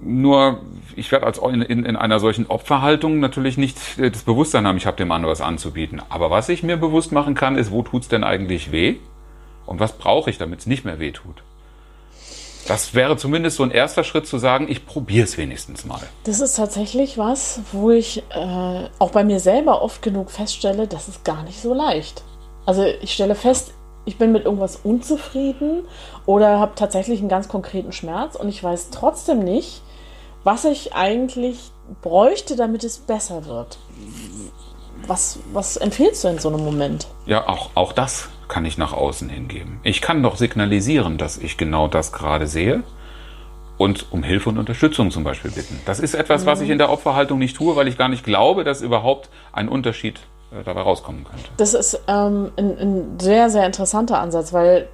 Nur, 0.00 0.60
ich 0.96 1.10
werde 1.10 1.26
als 1.26 1.38
in, 1.38 1.62
in, 1.62 1.84
in 1.84 1.96
einer 1.96 2.20
solchen 2.20 2.46
Opferhaltung 2.46 3.20
natürlich 3.20 3.56
nicht 3.56 3.98
äh, 3.98 4.10
das 4.10 4.22
Bewusstsein 4.22 4.66
haben, 4.66 4.76
ich 4.76 4.86
habe 4.86 4.96
dem 4.96 5.10
anderen 5.12 5.32
was 5.32 5.40
anzubieten. 5.40 6.00
Aber 6.08 6.30
was 6.30 6.48
ich 6.48 6.62
mir 6.62 6.76
bewusst 6.76 7.12
machen 7.12 7.34
kann, 7.34 7.56
ist, 7.56 7.70
wo 7.70 7.82
tut's 7.82 8.08
denn 8.08 8.24
eigentlich 8.24 8.72
weh? 8.72 8.96
Und 9.66 9.80
was 9.80 9.92
brauche 9.92 10.30
ich, 10.30 10.38
damit 10.38 10.60
es 10.60 10.66
nicht 10.66 10.84
mehr 10.84 10.98
weh 10.98 11.12
tut? 11.12 11.42
Das 12.68 12.94
wäre 12.94 13.16
zumindest 13.16 13.56
so 13.56 13.62
ein 13.62 13.70
erster 13.70 14.04
Schritt 14.04 14.26
zu 14.26 14.36
sagen, 14.36 14.66
ich 14.68 14.84
probiere 14.84 15.24
es 15.24 15.38
wenigstens 15.38 15.86
mal. 15.86 16.02
Das 16.24 16.40
ist 16.40 16.54
tatsächlich 16.54 17.16
was, 17.16 17.60
wo 17.72 17.90
ich 17.90 18.22
äh, 18.30 18.88
auch 18.98 19.10
bei 19.10 19.24
mir 19.24 19.40
selber 19.40 19.80
oft 19.80 20.02
genug 20.02 20.30
feststelle, 20.30 20.86
das 20.86 21.08
ist 21.08 21.24
gar 21.24 21.42
nicht 21.44 21.60
so 21.60 21.72
leicht. 21.72 22.22
Also 22.66 22.84
ich 22.84 23.14
stelle 23.14 23.34
fest, 23.34 23.72
ich 24.08 24.16
bin 24.16 24.32
mit 24.32 24.46
irgendwas 24.46 24.76
unzufrieden 24.76 25.82
oder 26.24 26.58
habe 26.58 26.72
tatsächlich 26.74 27.20
einen 27.20 27.28
ganz 27.28 27.46
konkreten 27.46 27.92
Schmerz 27.92 28.36
und 28.36 28.48
ich 28.48 28.64
weiß 28.64 28.88
trotzdem 28.90 29.40
nicht, 29.40 29.82
was 30.44 30.64
ich 30.64 30.94
eigentlich 30.94 31.70
bräuchte, 32.00 32.56
damit 32.56 32.84
es 32.84 32.98
besser 32.98 33.44
wird. 33.44 33.78
Was, 35.06 35.40
was 35.52 35.76
empfiehlst 35.76 36.24
du 36.24 36.28
in 36.28 36.38
so 36.38 36.48
einem 36.48 36.64
Moment? 36.64 37.06
Ja, 37.26 37.46
auch, 37.48 37.70
auch 37.74 37.92
das 37.92 38.30
kann 38.48 38.64
ich 38.64 38.78
nach 38.78 38.94
außen 38.94 39.28
hingeben. 39.28 39.78
Ich 39.82 40.00
kann 40.00 40.22
doch 40.22 40.36
signalisieren, 40.36 41.18
dass 41.18 41.36
ich 41.36 41.58
genau 41.58 41.86
das 41.86 42.10
gerade 42.10 42.46
sehe 42.46 42.84
und 43.76 44.10
um 44.10 44.22
Hilfe 44.22 44.48
und 44.48 44.56
Unterstützung 44.56 45.10
zum 45.10 45.22
Beispiel 45.22 45.50
bitten. 45.50 45.80
Das 45.84 46.00
ist 46.00 46.14
etwas, 46.14 46.46
was 46.46 46.62
ich 46.62 46.70
in 46.70 46.78
der 46.78 46.90
Opferhaltung 46.90 47.38
nicht 47.38 47.58
tue, 47.58 47.76
weil 47.76 47.88
ich 47.88 47.98
gar 47.98 48.08
nicht 48.08 48.24
glaube, 48.24 48.64
dass 48.64 48.80
überhaupt 48.80 49.28
ein 49.52 49.68
Unterschied 49.68 50.20
dabei 50.64 50.82
rauskommen 50.82 51.24
könnte. 51.24 51.44
Das 51.56 51.74
ist 51.74 52.00
ähm, 52.08 52.52
ein, 52.56 52.78
ein 52.78 53.20
sehr, 53.20 53.50
sehr 53.50 53.66
interessanter 53.66 54.20
Ansatz, 54.20 54.52
weil 54.52 54.88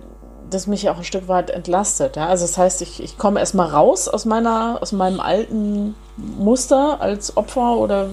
das 0.50 0.66
mich 0.66 0.88
auch 0.90 0.98
ein 0.98 1.04
Stück 1.04 1.28
weit 1.28 1.50
entlastet. 1.50 2.16
Ja? 2.16 2.26
Also 2.26 2.44
das 2.44 2.58
heißt, 2.58 2.82
ich, 2.82 3.02
ich 3.02 3.18
komme 3.18 3.40
erstmal 3.40 3.68
raus 3.68 4.08
aus 4.08 4.24
meiner, 4.24 4.78
aus 4.80 4.92
meinem 4.92 5.20
alten 5.20 5.94
Muster 6.16 7.00
als 7.00 7.36
Opfer 7.36 7.76
oder 7.76 8.08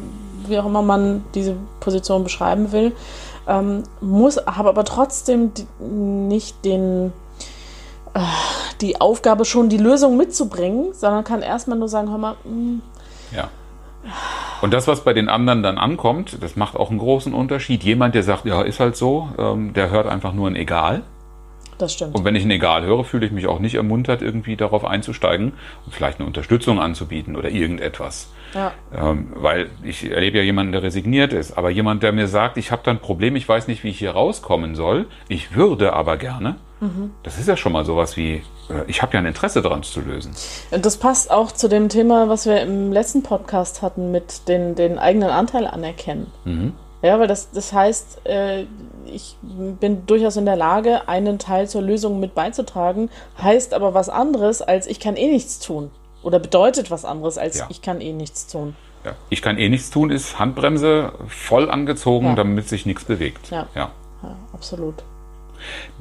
wie 0.48 0.60
auch 0.60 0.66
immer 0.66 0.82
man 0.82 1.24
diese 1.36 1.56
Position 1.80 2.24
beschreiben 2.24 2.72
will, 2.72 2.94
ähm, 3.48 3.84
muss, 4.02 4.38
habe 4.38 4.70
aber 4.70 4.86
trotzdem 4.86 5.54
die, 5.54 5.66
nicht 5.86 6.66
den 6.66 7.14
äh, 8.14 8.20
die 8.82 9.00
Aufgabe 9.00 9.46
schon 9.46 9.70
die 9.70 9.78
Lösung 9.78 10.18
mitzubringen, 10.18 10.94
sondern 10.94 11.24
kann 11.24 11.42
erstmal 11.42 11.78
nur 11.78 11.88
sagen, 11.88 12.10
hör 12.10 12.18
mal, 12.18 12.36
mm, 12.44 12.82
Ja. 13.36 13.50
Und 14.62 14.74
das, 14.74 14.88
was 14.88 15.04
bei 15.04 15.14
den 15.14 15.28
anderen 15.30 15.64
dann 15.64 15.78
ankommt, 15.78 16.38
das 16.42 16.56
macht 16.56 16.76
auch 16.76 16.90
einen 16.90 17.00
großen 17.00 17.34
Unterschied. 17.34 17.84
Jemand, 17.84 18.14
der 18.16 18.24
sagt, 18.24 18.46
ja, 18.46 18.62
ist 18.62 18.80
halt 18.80 18.96
so, 18.96 19.30
ähm, 19.38 19.74
der 19.74 19.90
hört 19.90 20.08
einfach 20.08 20.34
nur 20.34 20.48
ein 20.48 20.56
Egal. 20.56 21.04
das 21.78 21.94
stimmt. 21.94 22.14
Und 22.14 22.26
wenn 22.26 22.36
ich 22.36 22.44
ein 22.44 22.52
Egal 22.52 22.84
höre, 22.84 23.04
fühle 23.04 23.26
ich 23.26 23.32
mich 23.32 23.48
auch 23.48 23.60
nicht 23.60 23.76
ermuntert, 23.76 24.22
irgendwie 24.22 24.56
darauf 24.56 24.86
einzusteigen 24.86 25.54
und 25.86 25.96
vielleicht 25.96 26.20
eine 26.20 26.28
Unterstützung 26.28 26.80
anzubieten 26.80 27.36
oder 27.36 27.50
irgendetwas. 27.50 28.32
ja. 28.54 28.72
Ähm, 28.96 29.32
weil 29.36 29.70
ich 29.84 30.12
erlebe 30.12 30.38
ja 30.38 30.44
jemanden, 30.44 30.74
der 30.74 30.84
resigniert 30.84 31.34
ist. 31.34 31.58
Aber 31.58 31.72
jemand, 31.72 32.04
der 32.04 32.12
mir 32.12 32.28
sagt, 32.28 32.58
ich 32.58 32.72
habe 32.72 32.82
da 32.86 32.92
ein 32.92 33.00
Problem, 33.00 33.36
ich 33.36 33.50
weiß 33.50 33.68
nicht, 33.68 33.84
wie 33.84 33.90
ich 33.90 34.00
hier 34.00 34.12
rauskommen 34.12 34.76
soll, 34.76 35.08
ich 35.28 35.56
würde 35.56 35.94
aber 35.94 36.18
gerne, 36.18 36.58
das 37.24 37.38
ist 37.38 37.48
ja 37.48 37.56
schon 37.56 37.72
mal 37.74 37.86
sowas 37.86 38.18
wie, 38.18 38.42
äh, 38.70 38.84
ich 38.88 39.02
habe 39.02 39.14
ja 39.14 39.20
ein 39.20 39.26
Interesse 39.28 39.62
daran 39.62 39.84
zu 39.84 40.02
lösen. 40.02 40.34
Und 40.72 40.86
das 40.86 40.98
passt 40.98 41.30
auch 41.30 41.52
zu 41.52 41.68
dem 41.68 41.90
Thema, 41.90 42.28
was 42.28 42.46
wir 42.48 42.62
im 42.62 42.92
letzten 42.92 43.22
Podcast 43.24 43.82
hatten, 43.82 44.12
mit 44.12 44.48
den, 44.48 44.76
den 44.76 44.98
eigenen 44.98 45.30
Anteil 45.30 45.68
anerkennen. 45.68 46.32
Ja, 47.04 47.20
weil 47.20 47.28
das, 47.28 47.52
das 47.52 47.72
heißt, 47.74 48.26
äh, 48.26 48.66
ich 49.06 49.36
bin 49.42 50.06
durchaus 50.06 50.38
in 50.38 50.46
der 50.46 50.56
Lage, 50.56 51.08
einen 51.08 51.38
Teil 51.40 51.68
zur 51.68 51.82
Lösung 51.82 52.20
mit 52.20 52.34
beizutragen, 52.36 53.10
heißt 53.42 53.74
aber 53.74 53.94
was 53.94 54.10
anderes, 54.10 54.62
als 54.62 54.88
ich 54.88 55.00
kann 55.00 55.16
eh 55.16 55.32
nichts 55.32 55.60
tun. 55.60 55.92
Oder 56.24 56.40
bedeutet 56.40 56.92
was 56.92 57.06
anderes, 57.06 57.38
als 57.40 57.58
Ja. 57.60 57.66
ich 57.70 57.82
kann 57.82 58.02
eh 58.02 58.14
nichts 58.14 58.46
tun. 58.48 58.76
Ja. 59.04 59.14
Ich 59.30 59.42
kann 59.42 59.58
eh 59.58 59.70
nichts 59.70 59.90
tun, 59.90 60.12
ist 60.12 60.38
Handbremse 60.38 61.14
voll 61.28 61.70
angezogen, 61.72 62.28
Ja. 62.28 62.36
damit 62.36 62.70
sich 62.70 62.86
nichts 62.86 63.04
bewegt. 63.04 63.50
Ja. 63.50 63.68
ja. 63.76 63.92
Ja, 64.22 64.36
absolut. 64.54 64.96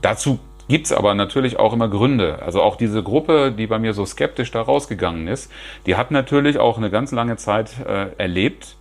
Dazu 0.02 0.38
gibt's 0.70 0.92
aber 0.92 1.14
natürlich 1.14 1.58
auch 1.58 1.72
immer 1.72 1.88
Gründe. 1.88 2.40
Also 2.42 2.62
auch 2.62 2.76
diese 2.76 3.02
Gruppe, 3.02 3.50
die 3.50 3.66
bei 3.66 3.80
mir 3.80 3.92
so 3.92 4.06
skeptisch 4.06 4.52
da 4.52 4.62
rausgegangen 4.62 5.26
ist, 5.26 5.50
die 5.84 5.96
hat 5.96 6.12
natürlich 6.12 6.58
auch 6.58 6.78
eine 6.78 6.90
ganz 6.90 7.10
lange 7.10 7.36
Zeit 7.36 7.72
äh, 7.84 8.06
erlebt, 8.18 8.76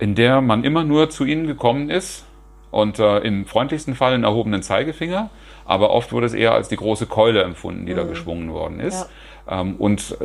in 0.00 0.16
der 0.16 0.40
man 0.40 0.64
immer 0.64 0.82
nur 0.82 1.10
zu 1.10 1.24
ihnen 1.24 1.46
gekommen 1.46 1.90
ist 1.90 2.26
und 2.72 2.98
äh, 2.98 3.18
im 3.18 3.46
freundlichsten 3.46 3.94
Fall 3.94 4.14
einen 4.14 4.24
erhobenen 4.24 4.62
Zeigefinger, 4.62 5.30
aber 5.64 5.90
oft 5.90 6.12
wurde 6.12 6.26
es 6.26 6.34
eher 6.34 6.54
als 6.54 6.68
die 6.68 6.76
große 6.76 7.06
Keule 7.06 7.42
empfunden, 7.42 7.86
die 7.86 7.94
da 7.94 8.02
geschwungen 8.02 8.52
worden 8.52 8.80
ist. 8.80 9.08
Ähm, 9.48 9.76
und 9.76 10.18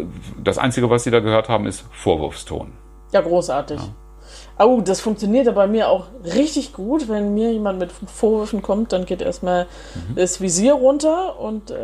das 0.43 0.57
Einzige, 0.57 0.89
was 0.89 1.03
sie 1.03 1.11
da 1.11 1.19
gehört 1.19 1.47
haben, 1.47 1.67
ist 1.67 1.85
Vorwurfston. 1.91 2.71
Ja, 3.11 3.21
großartig. 3.21 3.79
Ja. 3.79 3.89
Oh, 4.59 4.81
das 4.81 5.01
funktioniert 5.01 5.53
bei 5.55 5.67
mir 5.67 5.89
auch 5.89 6.07
richtig 6.23 6.73
gut. 6.73 7.09
Wenn 7.09 7.33
mir 7.33 7.51
jemand 7.51 7.79
mit 7.79 7.91
Vorwürfen 7.91 8.61
kommt, 8.61 8.93
dann 8.93 9.05
geht 9.05 9.21
erstmal 9.21 9.67
mhm. 9.95 10.15
das 10.15 10.41
Visier 10.41 10.73
runter 10.73 11.39
und 11.39 11.71
äh, 11.71 11.75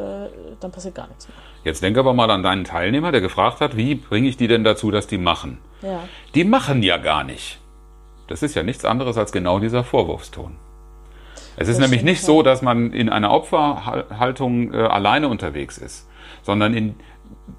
dann 0.59 0.71
passiert 0.71 0.95
gar 0.95 1.07
nichts 1.07 1.27
mehr. 1.27 1.37
Jetzt 1.63 1.83
denke 1.83 1.99
aber 1.99 2.13
mal 2.13 2.31
an 2.31 2.43
deinen 2.43 2.63
Teilnehmer, 2.63 3.11
der 3.11 3.21
gefragt 3.21 3.59
hat, 3.59 3.75
wie 3.75 3.95
bringe 3.95 4.29
ich 4.29 4.37
die 4.37 4.47
denn 4.47 4.63
dazu, 4.63 4.91
dass 4.91 5.07
die 5.07 5.17
machen? 5.17 5.59
Ja. 5.81 6.01
Die 6.35 6.43
machen 6.43 6.83
ja 6.83 6.97
gar 6.97 7.23
nicht. 7.23 7.59
Das 8.27 8.43
ist 8.43 8.55
ja 8.55 8.63
nichts 8.63 8.85
anderes 8.85 9.17
als 9.17 9.31
genau 9.31 9.59
dieser 9.59 9.83
Vorwurfston. 9.83 10.55
Es 11.57 11.67
ist 11.67 11.79
das 11.79 11.89
nämlich 11.89 12.03
nicht 12.03 12.21
so, 12.21 12.41
dass 12.41 12.61
man 12.61 12.93
in 12.93 13.09
einer 13.09 13.31
Opferhaltung 13.31 14.73
äh, 14.73 14.77
alleine 14.77 15.27
unterwegs 15.27 15.77
ist, 15.77 16.07
sondern 16.41 16.73
in, 16.73 16.95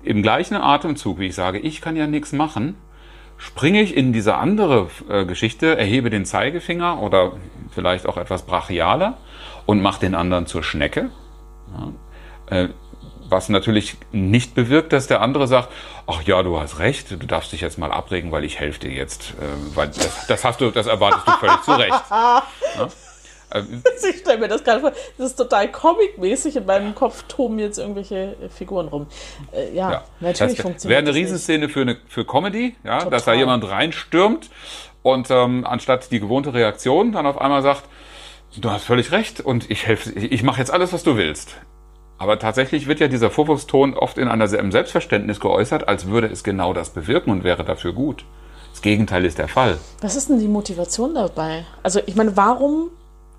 im 0.02 0.22
gleichen 0.22 0.56
Atemzug, 0.56 1.18
wie 1.18 1.26
ich 1.26 1.34
sage, 1.34 1.58
ich 1.58 1.82
kann 1.82 1.96
ja 1.96 2.06
nichts 2.06 2.32
machen, 2.32 2.76
springe 3.40 3.80
ich 3.80 3.96
in 3.96 4.12
diese 4.12 4.36
andere 4.36 4.88
äh, 5.08 5.24
Geschichte, 5.24 5.76
erhebe 5.76 6.10
den 6.10 6.26
Zeigefinger 6.26 7.00
oder 7.02 7.32
vielleicht 7.70 8.06
auch 8.06 8.18
etwas 8.18 8.42
brachialer 8.42 9.16
und 9.66 9.80
mache 9.80 10.00
den 10.00 10.14
anderen 10.14 10.46
zur 10.46 10.62
Schnecke. 10.62 11.10
Ja, 12.48 12.56
äh, 12.56 12.68
was 13.30 13.48
natürlich 13.48 13.96
nicht 14.12 14.54
bewirkt, 14.54 14.92
dass 14.92 15.06
der 15.06 15.22
andere 15.22 15.46
sagt, 15.46 15.68
ach 16.06 16.22
ja, 16.22 16.42
du 16.42 16.60
hast 16.60 16.80
recht, 16.80 17.12
du 17.12 17.16
darfst 17.16 17.52
dich 17.52 17.60
jetzt 17.60 17.78
mal 17.78 17.92
abregen, 17.92 18.32
weil 18.32 18.44
ich 18.44 18.58
helfe 18.58 18.80
dir 18.80 18.90
jetzt, 18.90 19.34
äh, 19.40 19.76
weil 19.76 19.88
das, 19.88 20.26
das, 20.26 20.44
hast 20.44 20.60
du, 20.60 20.70
das 20.70 20.86
erwartest 20.86 21.26
du 21.26 21.32
völlig 21.32 21.62
zu 21.62 21.72
Recht. 21.72 22.02
Ja? 22.10 22.42
Ich 24.10 24.18
stelle 24.18 24.38
mir 24.38 24.48
das 24.48 24.64
gerade 24.64 24.80
vor. 24.80 24.92
Das 25.18 25.26
ist 25.28 25.36
total 25.36 25.70
comic-mäßig. 25.70 26.56
In 26.56 26.66
meinem 26.66 26.94
Kopf 26.94 27.24
toben 27.28 27.58
jetzt 27.58 27.78
irgendwelche 27.78 28.36
äh, 28.42 28.48
Figuren 28.48 28.88
rum. 28.88 29.06
Äh, 29.52 29.74
ja, 29.74 29.92
ja, 29.92 30.04
natürlich 30.20 30.56
das 30.56 30.62
funktioniert 30.62 31.04
Wäre 31.04 31.10
eine 31.10 31.14
Riesenszene 31.14 31.68
für, 31.68 31.82
eine, 31.82 31.98
für 32.08 32.24
Comedy, 32.24 32.76
ja, 32.84 32.98
total. 32.98 33.10
dass 33.10 33.24
da 33.24 33.34
jemand 33.34 33.68
reinstürmt 33.68 34.50
und 35.02 35.30
ähm, 35.30 35.66
anstatt 35.66 36.10
die 36.10 36.20
gewohnte 36.20 36.54
Reaktion 36.54 37.12
dann 37.12 37.26
auf 37.26 37.40
einmal 37.40 37.62
sagt, 37.62 37.84
du 38.56 38.70
hast 38.70 38.84
völlig 38.84 39.12
recht 39.12 39.40
und 39.40 39.70
ich 39.70 39.86
helfe, 39.86 40.10
ich, 40.12 40.32
ich 40.32 40.42
mache 40.42 40.58
jetzt 40.58 40.70
alles, 40.70 40.92
was 40.92 41.02
du 41.02 41.16
willst. 41.16 41.56
Aber 42.18 42.38
tatsächlich 42.38 42.86
wird 42.86 43.00
ja 43.00 43.08
dieser 43.08 43.30
Vorwurfston 43.30 43.94
oft 43.94 44.18
in 44.18 44.28
einer, 44.28 44.44
einem 44.44 44.72
Selbstverständnis 44.72 45.40
geäußert, 45.40 45.88
als 45.88 46.06
würde 46.08 46.26
es 46.26 46.44
genau 46.44 46.74
das 46.74 46.90
bewirken 46.90 47.30
und 47.30 47.44
wäre 47.44 47.64
dafür 47.64 47.94
gut. 47.94 48.26
Das 48.72 48.82
Gegenteil 48.82 49.24
ist 49.24 49.38
der 49.38 49.48
Fall. 49.48 49.78
Was 50.02 50.16
ist 50.16 50.28
denn 50.28 50.38
die 50.38 50.48
Motivation 50.48 51.14
dabei? 51.14 51.64
Also 51.82 52.00
ich 52.04 52.16
meine, 52.16 52.36
warum 52.36 52.90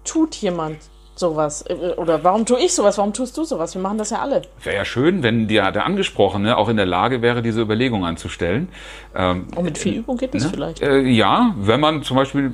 tut 0.03 0.35
jemand 0.35 0.77
sowas? 1.15 1.63
Äh, 1.67 1.93
oder 1.97 2.23
warum 2.23 2.45
tue 2.45 2.59
ich 2.59 2.73
sowas? 2.73 2.97
Warum 2.97 3.13
tust 3.13 3.37
du 3.37 3.43
sowas? 3.45 3.73
Wir 3.75 3.81
machen 3.81 3.97
das 3.97 4.09
ja 4.09 4.19
alle. 4.19 4.41
Wäre 4.63 4.75
ja 4.75 4.85
schön, 4.85 5.23
wenn 5.23 5.47
der, 5.47 5.71
der 5.71 5.85
Angesprochene 5.85 6.57
auch 6.57 6.69
in 6.69 6.77
der 6.77 6.85
Lage 6.85 7.21
wäre, 7.21 7.41
diese 7.41 7.61
Überlegung 7.61 8.05
anzustellen. 8.05 8.69
Ähm, 9.15 9.47
und 9.55 9.63
mit 9.63 9.77
viel 9.77 9.99
Übung 9.99 10.17
geht 10.17 10.33
das 10.33 10.43
ne? 10.43 10.49
vielleicht? 10.53 10.81
Äh, 10.81 11.01
ja, 11.01 11.55
wenn 11.57 11.79
man 11.79 12.03
zum 12.03 12.17
Beispiel 12.17 12.51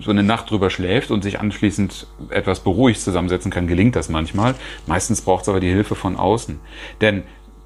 so 0.00 0.10
eine 0.10 0.22
Nacht 0.22 0.50
drüber 0.50 0.70
schläft 0.70 1.10
und 1.10 1.22
sich 1.22 1.40
anschließend 1.40 2.06
etwas 2.30 2.60
beruhigt 2.60 3.00
zusammensetzen 3.00 3.50
kann, 3.50 3.66
gelingt 3.66 3.96
das 3.96 4.08
manchmal. 4.08 4.54
Meistens 4.86 5.20
braucht 5.20 5.42
es 5.42 5.48
aber 5.48 5.60
die 5.60 5.70
Hilfe 5.70 5.94
von 5.94 6.16
außen. 6.16 6.60
Denn 7.00 7.24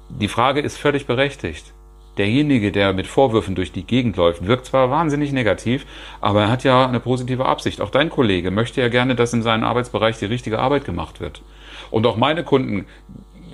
die 0.09 0.27
Frage 0.27 0.59
ist 0.59 0.77
völlig 0.77 1.05
berechtigt 1.05 1.73
derjenige, 2.17 2.71
der 2.71 2.93
mit 2.93 3.07
Vorwürfen 3.07 3.55
durch 3.55 3.71
die 3.71 3.83
Gegend 3.83 4.17
läuft, 4.17 4.45
wirkt 4.45 4.65
zwar 4.65 4.89
wahnsinnig 4.89 5.31
negativ, 5.31 5.85
aber 6.19 6.41
er 6.43 6.51
hat 6.51 6.63
ja 6.63 6.85
eine 6.85 6.99
positive 6.99 7.45
Absicht. 7.45 7.81
Auch 7.81 7.89
dein 7.89 8.09
Kollege 8.09 8.51
möchte 8.51 8.81
ja 8.81 8.89
gerne, 8.89 9.15
dass 9.15 9.33
in 9.33 9.43
seinem 9.43 9.63
Arbeitsbereich 9.63 10.17
die 10.19 10.25
richtige 10.25 10.59
Arbeit 10.59 10.85
gemacht 10.85 11.19
wird. 11.19 11.41
Und 11.89 12.05
auch 12.05 12.17
meine 12.17 12.43
Kunden 12.43 12.85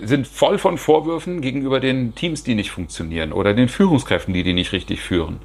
sind 0.02 0.28
voll 0.28 0.58
von 0.58 0.78
Vorwürfen 0.78 1.42
gegenüber 1.42 1.80
den 1.80 2.14
Teams, 2.16 2.44
die 2.44 2.56
nicht 2.56 2.72
funktionieren 2.72 3.34
oder 3.34 3.54
den 3.54 3.70
Führungskräften, 3.70 4.34
die 4.34 4.44
die 4.44 4.54
nicht 4.54 4.72
richtig 4.72 5.02
führen. 5.02 5.40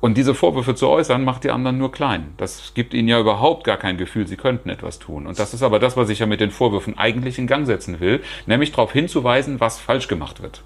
Und 0.00 0.16
diese 0.16 0.34
Vorwürfe 0.34 0.74
zu 0.74 0.88
äußern, 0.88 1.24
macht 1.24 1.44
die 1.44 1.50
anderen 1.50 1.78
nur 1.78 1.90
klein. 1.90 2.34
Das 2.36 2.72
gibt 2.74 2.94
ihnen 2.94 3.08
ja 3.08 3.18
überhaupt 3.18 3.64
gar 3.64 3.78
kein 3.78 3.96
Gefühl, 3.96 4.26
sie 4.26 4.36
könnten 4.36 4.68
etwas 4.68 4.98
tun. 4.98 5.26
Und 5.26 5.38
das 5.38 5.54
ist 5.54 5.62
aber 5.62 5.78
das, 5.78 5.96
was 5.96 6.10
ich 6.10 6.18
ja 6.18 6.26
mit 6.26 6.40
den 6.40 6.50
Vorwürfen 6.50 6.98
eigentlich 6.98 7.38
in 7.38 7.46
Gang 7.46 7.66
setzen 7.66 7.98
will, 7.98 8.22
nämlich 8.46 8.72
darauf 8.72 8.92
hinzuweisen, 8.92 9.58
was 9.58 9.80
falsch 9.80 10.06
gemacht 10.06 10.42
wird. 10.42 10.62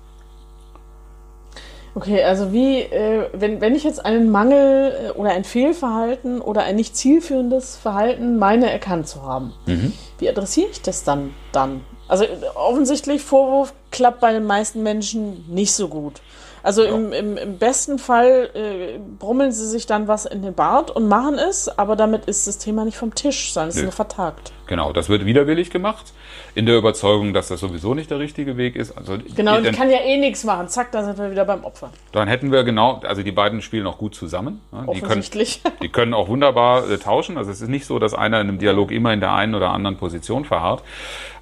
Okay, 1.94 2.22
also 2.22 2.52
wie, 2.52 2.80
äh, 2.80 3.28
wenn, 3.32 3.60
wenn 3.60 3.74
ich 3.74 3.82
jetzt 3.82 4.04
einen 4.04 4.30
Mangel 4.30 4.92
äh, 4.92 5.10
oder 5.18 5.30
ein 5.30 5.44
Fehlverhalten 5.44 6.40
oder 6.40 6.62
ein 6.62 6.76
nicht 6.76 6.96
zielführendes 6.96 7.76
Verhalten 7.76 8.38
meine 8.38 8.70
erkannt 8.70 9.08
zu 9.08 9.22
haben, 9.22 9.52
mhm. 9.66 9.92
wie 10.18 10.28
adressiere 10.28 10.68
ich 10.70 10.82
das 10.82 11.02
dann 11.02 11.34
dann? 11.52 11.80
Also 12.06 12.24
offensichtlich 12.54 13.22
Vorwurf 13.22 13.72
klappt 13.90 14.20
bei 14.20 14.32
den 14.32 14.44
meisten 14.44 14.82
Menschen 14.82 15.44
nicht 15.48 15.72
so 15.72 15.88
gut. 15.88 16.20
Also 16.62 16.84
ja. 16.84 16.90
im, 16.90 17.12
im, 17.12 17.36
im, 17.36 17.58
besten 17.58 17.98
Fall 17.98 18.50
äh, 18.54 18.98
brummeln 19.18 19.52
sie 19.52 19.66
sich 19.66 19.86
dann 19.86 20.08
was 20.08 20.26
in 20.26 20.42
den 20.42 20.54
Bart 20.54 20.90
und 20.90 21.08
machen 21.08 21.38
es, 21.38 21.68
aber 21.78 21.96
damit 21.96 22.26
ist 22.26 22.46
das 22.46 22.58
Thema 22.58 22.84
nicht 22.84 22.96
vom 22.96 23.14
Tisch, 23.14 23.52
sondern 23.52 23.70
es 23.70 23.76
ist 23.76 23.82
nur 23.82 23.92
vertagt. 23.92 24.52
Genau, 24.66 24.92
das 24.92 25.08
wird 25.08 25.24
widerwillig 25.24 25.70
gemacht, 25.70 26.12
in 26.54 26.66
der 26.66 26.76
Überzeugung, 26.76 27.32
dass 27.32 27.48
das 27.48 27.60
sowieso 27.60 27.94
nicht 27.94 28.10
der 28.10 28.18
richtige 28.18 28.56
Weg 28.56 28.76
ist. 28.76 28.96
Also, 28.96 29.18
genau, 29.34 29.58
und 29.58 29.66
ich 29.66 29.76
kann 29.76 29.90
ja 29.90 29.98
eh 29.98 30.16
nichts 30.16 30.44
machen. 30.44 30.68
Zack, 30.68 30.92
dann 30.92 31.04
sind 31.04 31.18
wir 31.18 31.30
wieder 31.30 31.44
beim 31.44 31.64
Opfer. 31.64 31.90
Dann 32.12 32.28
hätten 32.28 32.52
wir 32.52 32.64
genau, 32.64 33.00
also 33.04 33.22
die 33.22 33.32
beiden 33.32 33.62
spielen 33.62 33.86
auch 33.86 33.98
gut 33.98 34.14
zusammen. 34.14 34.60
Offensichtlich. 34.86 35.58
Die 35.58 35.62
können, 35.62 35.76
die 35.82 35.88
können 35.88 36.14
auch 36.14 36.28
wunderbar 36.28 36.90
äh, 36.90 36.98
tauschen. 36.98 37.36
Also 37.38 37.50
es 37.50 37.60
ist 37.60 37.68
nicht 37.68 37.86
so, 37.86 37.98
dass 37.98 38.14
einer 38.14 38.40
in 38.40 38.48
einem 38.48 38.58
Dialog 38.58 38.90
immer 38.90 39.12
in 39.12 39.20
der 39.20 39.32
einen 39.34 39.54
oder 39.54 39.70
anderen 39.70 39.96
Position 39.96 40.44
verharrt. 40.44 40.82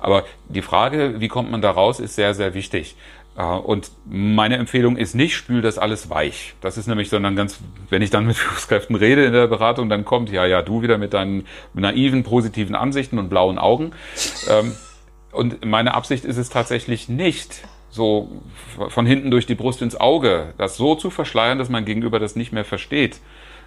Aber 0.00 0.24
die 0.48 0.62
Frage, 0.62 1.20
wie 1.20 1.28
kommt 1.28 1.50
man 1.50 1.62
da 1.62 1.70
raus, 1.70 2.00
ist 2.00 2.14
sehr, 2.14 2.34
sehr 2.34 2.54
wichtig. 2.54 2.96
Und 3.38 3.92
meine 4.04 4.56
Empfehlung 4.56 4.96
ist 4.96 5.14
nicht, 5.14 5.36
spül 5.36 5.62
das 5.62 5.78
alles 5.78 6.10
weich. 6.10 6.54
Das 6.60 6.76
ist 6.76 6.88
nämlich, 6.88 7.08
sondern 7.08 7.36
ganz, 7.36 7.60
wenn 7.88 8.02
ich 8.02 8.10
dann 8.10 8.26
mit 8.26 8.36
Führungskräften 8.36 8.96
rede 8.96 9.24
in 9.24 9.32
der 9.32 9.46
Beratung, 9.46 9.88
dann 9.88 10.04
kommt, 10.04 10.30
ja, 10.30 10.44
ja, 10.44 10.60
du 10.60 10.82
wieder 10.82 10.98
mit 10.98 11.14
deinen 11.14 11.46
naiven, 11.72 12.24
positiven 12.24 12.74
Ansichten 12.74 13.16
und 13.16 13.28
blauen 13.28 13.58
Augen. 13.58 13.92
Ähm, 14.48 14.74
und 15.32 15.64
meine 15.64 15.94
Absicht 15.94 16.24
ist 16.24 16.36
es 16.36 16.48
tatsächlich 16.48 17.08
nicht, 17.08 17.62
so 17.90 18.28
von 18.88 19.06
hinten 19.06 19.30
durch 19.30 19.46
die 19.46 19.54
Brust 19.54 19.82
ins 19.82 19.98
Auge, 19.98 20.54
das 20.58 20.76
so 20.76 20.94
zu 20.94 21.10
verschleiern, 21.10 21.58
dass 21.58 21.68
mein 21.68 21.84
Gegenüber 21.84 22.18
das 22.18 22.36
nicht 22.36 22.52
mehr 22.52 22.64
versteht. 22.64 23.20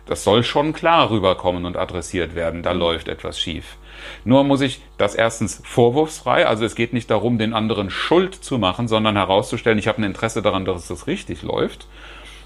Das 0.06 0.24
soll 0.24 0.44
schon 0.44 0.74
klar 0.74 1.12
rüberkommen 1.12 1.66
und 1.66 1.78
adressiert 1.78 2.34
werden, 2.34 2.64
da 2.64 2.72
läuft 2.72 3.08
etwas 3.08 3.40
schief. 3.40 3.78
Nur 4.26 4.44
muss 4.44 4.62
ich 4.62 4.82
das 4.98 5.14
erstens 5.14 5.62
vorwurfsfrei, 5.64 6.48
also 6.48 6.66
es 6.66 6.76
geht 6.76 6.94
nicht 6.94 7.12
darum, 7.12 7.38
den 7.38 7.54
anderen 7.54 7.92
Schuld 7.92 8.34
zu 8.34 8.58
machen, 8.58 8.88
sondern 8.88 9.16
herauszustellen, 9.16 9.78
ich 9.78 9.88
habe 9.88 10.02
ein 10.02 10.06
Interesse 10.06 10.42
daran, 10.42 10.66
dass 10.66 10.90
es 10.90 11.08
richtig 11.08 11.44
läuft. 11.44 11.88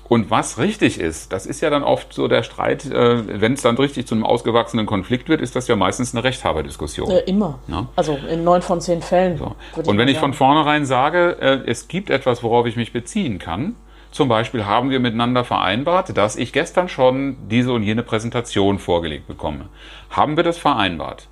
Und 0.08 0.30
was 0.30 0.60
richtig 0.60 1.00
ist, 1.00 1.34
das 1.34 1.48
ist 1.48 1.62
ja 1.62 1.72
dann 1.72 1.82
oft 1.82 2.14
so 2.14 2.28
der 2.28 2.44
Streit, 2.44 2.86
äh, 2.86 3.42
wenn 3.42 3.54
es 3.54 3.64
dann 3.64 3.76
richtig 3.76 4.06
zu 4.06 4.14
einem 4.14 4.24
ausgewachsenen 4.24 4.86
Konflikt 4.86 5.30
wird, 5.30 5.42
ist 5.42 5.56
das 5.56 5.68
ja 5.68 5.76
meistens 5.76 6.14
eine 6.14 6.24
Rechthaberdiskussion. 6.24 7.10
Äh, 7.10 7.20
immer. 7.22 7.60
Ja? 7.68 7.88
Also 7.96 8.18
in 8.30 8.44
neun 8.44 8.62
von 8.62 8.82
zehn 8.82 9.02
Fällen. 9.02 9.38
So. 9.38 9.56
Und 9.84 9.98
wenn 9.98 10.08
ich 10.08 10.16
sagen. 10.16 10.34
von 10.34 10.34
vornherein 10.34 10.86
sage, 10.86 11.38
äh, 11.42 11.70
es 11.70 11.88
gibt 11.88 12.12
etwas, 12.12 12.44
worauf 12.44 12.68
ich 12.68 12.76
mich 12.76 12.94
beziehen 12.94 13.40
kann, 13.40 13.76
zum 14.12 14.30
Beispiel 14.30 14.66
haben 14.66 14.92
wir 14.92 15.00
miteinander 15.00 15.44
vereinbart, 15.44 16.16
dass 16.16 16.36
ich 16.36 16.54
gestern 16.54 16.88
schon 16.88 17.36
diese 17.50 17.74
und 17.74 17.84
jene 17.84 18.04
Präsentation 18.04 18.80
vorgelegt 18.80 19.28
bekomme. 19.28 19.66
Haben 20.10 20.38
wir 20.38 20.44
das 20.44 20.58
vereinbart? 20.58 21.28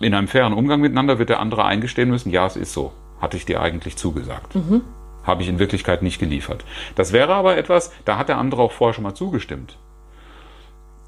in 0.00 0.14
einem 0.14 0.28
fairen 0.28 0.52
Umgang 0.52 0.80
miteinander 0.80 1.18
wird 1.18 1.30
der 1.30 1.40
andere 1.40 1.64
eingestehen 1.64 2.10
müssen, 2.10 2.30
ja, 2.30 2.46
es 2.46 2.56
ist 2.56 2.72
so. 2.72 2.92
Hatte 3.20 3.36
ich 3.36 3.46
dir 3.46 3.60
eigentlich 3.60 3.96
zugesagt. 3.96 4.54
Mhm. 4.54 4.82
Habe 5.24 5.42
ich 5.42 5.48
in 5.48 5.58
Wirklichkeit 5.58 6.02
nicht 6.02 6.18
geliefert. 6.18 6.64
Das 6.94 7.12
wäre 7.12 7.34
aber 7.34 7.56
etwas, 7.56 7.92
da 8.04 8.18
hat 8.18 8.28
der 8.28 8.38
andere 8.38 8.62
auch 8.62 8.72
vorher 8.72 8.94
schon 8.94 9.04
mal 9.04 9.14
zugestimmt. 9.14 9.78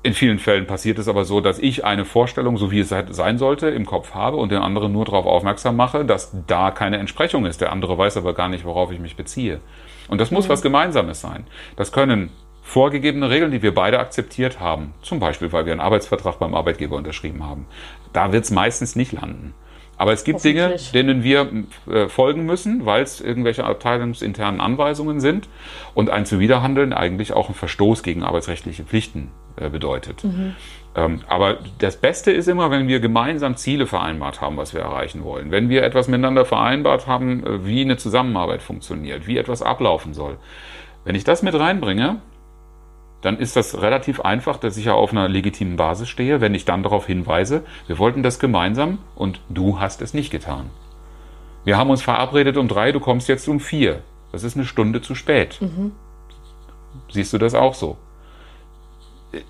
In 0.02 0.14
vielen 0.14 0.38
Fällen 0.38 0.66
passiert 0.66 0.99
es 0.99 1.08
aber 1.08 1.25
so, 1.25 1.40
dass 1.40 1.58
ich 1.58 1.85
eine 1.85 2.04
Vorstellung, 2.04 2.58
so 2.58 2.70
wie 2.70 2.78
es 2.78 2.90
sein 2.90 3.38
sollte, 3.38 3.68
im 3.68 3.87
Kopf 3.87 4.14
habe 4.14 4.37
und 4.37 4.52
den 4.52 4.62
anderen 4.62 4.92
nur 4.92 5.04
darauf 5.04 5.26
aufmerksam 5.26 5.75
mache, 5.75 6.04
dass 6.04 6.32
da 6.46 6.70
keine 6.70 6.99
Entsprechung 6.99 7.44
ist. 7.44 7.61
Der 7.61 7.73
andere 7.73 7.99
weiß 7.99 8.16
aber 8.16 8.32
gar 8.32 8.49
nicht, 8.49 8.64
worauf 8.64 8.92
ich 8.92 9.00
mich 9.00 9.16
beziehe. 9.16 9.61
Und 10.08 10.20
das 10.20 10.30
muss 10.30 10.46
mhm. 10.46 10.52
was 10.52 10.62
Gemeinsames 10.62 11.20
sein. 11.20 11.46
Das 11.75 11.90
können 11.90 12.30
vorgegebene 12.62 13.30
Regeln, 13.30 13.50
die 13.52 13.62
wir 13.62 13.75
beide 13.75 13.99
akzeptiert 13.99 14.61
haben, 14.61 14.94
zum 15.02 15.18
Beispiel, 15.18 15.52
weil 15.52 15.66
wir 15.66 15.73
einen 15.73 15.80
Arbeitsvertrag 15.80 16.38
beim 16.38 16.54
Arbeitgeber 16.54 16.96
unterschrieben 16.96 17.44
haben, 17.44 17.66
da 18.12 18.32
wird 18.32 18.44
es 18.44 18.50
meistens 18.50 18.96
nicht 18.96 19.12
landen. 19.12 19.54
Aber 19.99 20.12
es 20.12 20.25
gibt 20.25 20.45
Dinge, 20.45 20.76
denen 20.93 21.23
wir 21.23 21.50
äh, 21.91 22.09
folgen 22.09 22.45
müssen, 22.45 22.85
weil 22.85 23.03
es 23.03 23.21
irgendwelche 23.21 23.65
abteilungsinternen 23.65 24.61
Anweisungen 24.61 25.21
sind 25.21 25.49
und 25.95 26.11
ein 26.11 26.26
Zuwiderhandeln 26.26 26.93
eigentlich 26.93 27.33
auch 27.33 27.49
ein 27.49 27.55
Verstoß 27.55 28.03
gegen 28.03 28.23
arbeitsrechtliche 28.23 28.85
Pflichten 28.85 29.31
äh, 29.57 29.71
bedeutet. 29.71 30.25
Mhm. 30.25 30.55
Ähm, 30.95 31.21
aber 31.29 31.59
das 31.79 31.97
Beste 31.97 32.31
ist 32.31 32.49
immer, 32.49 32.71
wenn 32.71 32.88
wir 32.88 33.00
gemeinsam 33.00 33.57
Ziele 33.57 33.87
vereinbart 33.87 34.41
haben, 34.41 34.57
was 34.57 34.75
wir 34.75 34.81
erreichen 34.81 35.25
wollen. 35.25 35.50
Wenn 35.50 35.69
wir 35.69 35.83
etwas 35.83 36.09
miteinander 36.09 36.45
vereinbart 36.45 37.07
haben, 37.07 37.47
äh, 37.47 37.67
wie 37.67 37.83
eine 37.83 37.97
Zusammenarbeit 37.97 38.62
funktioniert, 38.62 39.26
wie 39.26 39.38
etwas 39.38 39.62
ablaufen 39.62 40.15
soll. 40.15 40.37
Wenn 41.05 41.15
ich 41.15 41.25
das 41.25 41.43
mit 41.43 41.55
reinbringe, 41.55 42.21
dann 43.23 43.38
ist 43.38 43.56
das 43.56 43.80
relativ 43.80 44.20
einfach, 44.20 44.58
dass 44.58 44.76
ich 44.76 44.85
ja 44.87 44.94
auf 44.94 45.12
einer 45.12 45.28
legitimen 45.28 45.76
Basis 45.76 46.08
stehe, 46.08 46.40
wenn 46.40 46.54
ich 46.54 46.64
dann 46.64 46.82
darauf 46.82 47.06
hinweise, 47.06 47.64
wir 47.87 47.99
wollten 47.99 48.23
das 48.23 48.38
gemeinsam 48.38 48.99
und 49.14 49.40
du 49.49 49.80
hast 49.80 50.02
es 50.02 50.14
nicht 50.14 50.30
getan. 50.30 50.70
Wir 51.64 51.76
haben 51.76 51.90
uns 51.90 52.02
verabredet 52.02 52.56
um 52.56 52.68
drei, 52.68 52.92
du 52.92 53.00
kommst 53.00 53.28
jetzt 53.28 53.49
um 53.49 53.58
vier. 53.58 54.02
Das 54.32 54.44
ist 54.44 54.56
eine 54.56 54.66
Stunde 54.66 55.02
zu 55.02 55.14
spät. 55.14 55.58
Siehst 57.11 57.32
du 57.32 57.38
das 57.38 57.54
auch 57.54 57.75
so? 57.75 57.96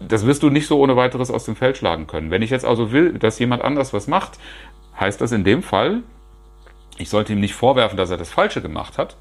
Das 0.00 0.24
wirst 0.26 0.42
du 0.42 0.50
nicht 0.50 0.66
so 0.66 0.80
ohne 0.80 0.96
weiteres 0.96 1.30
aus 1.30 1.44
dem 1.44 1.56
Feld 1.56 1.76
schlagen 1.76 2.06
können. 2.06 2.30
Wenn 2.30 2.42
ich 2.42 2.50
jetzt 2.50 2.64
also 2.64 2.92
will, 2.92 3.18
dass 3.18 3.38
jemand 3.38 3.62
anders 3.62 3.92
was 3.92 4.06
macht, 4.06 4.38
heißt 4.98 5.20
das 5.20 5.32
in 5.32 5.44
dem 5.44 5.62
Fall, 5.62 6.02
ich 6.98 7.10
sollte 7.10 7.34
ihm 7.34 7.40
nicht 7.40 7.54
vorwerfen, 7.54 7.96
dass 7.96 8.10
er 8.10 8.16
das 8.16 8.30
Falsche 8.30 8.62
gemacht 8.62 8.96
hat, 8.96 9.16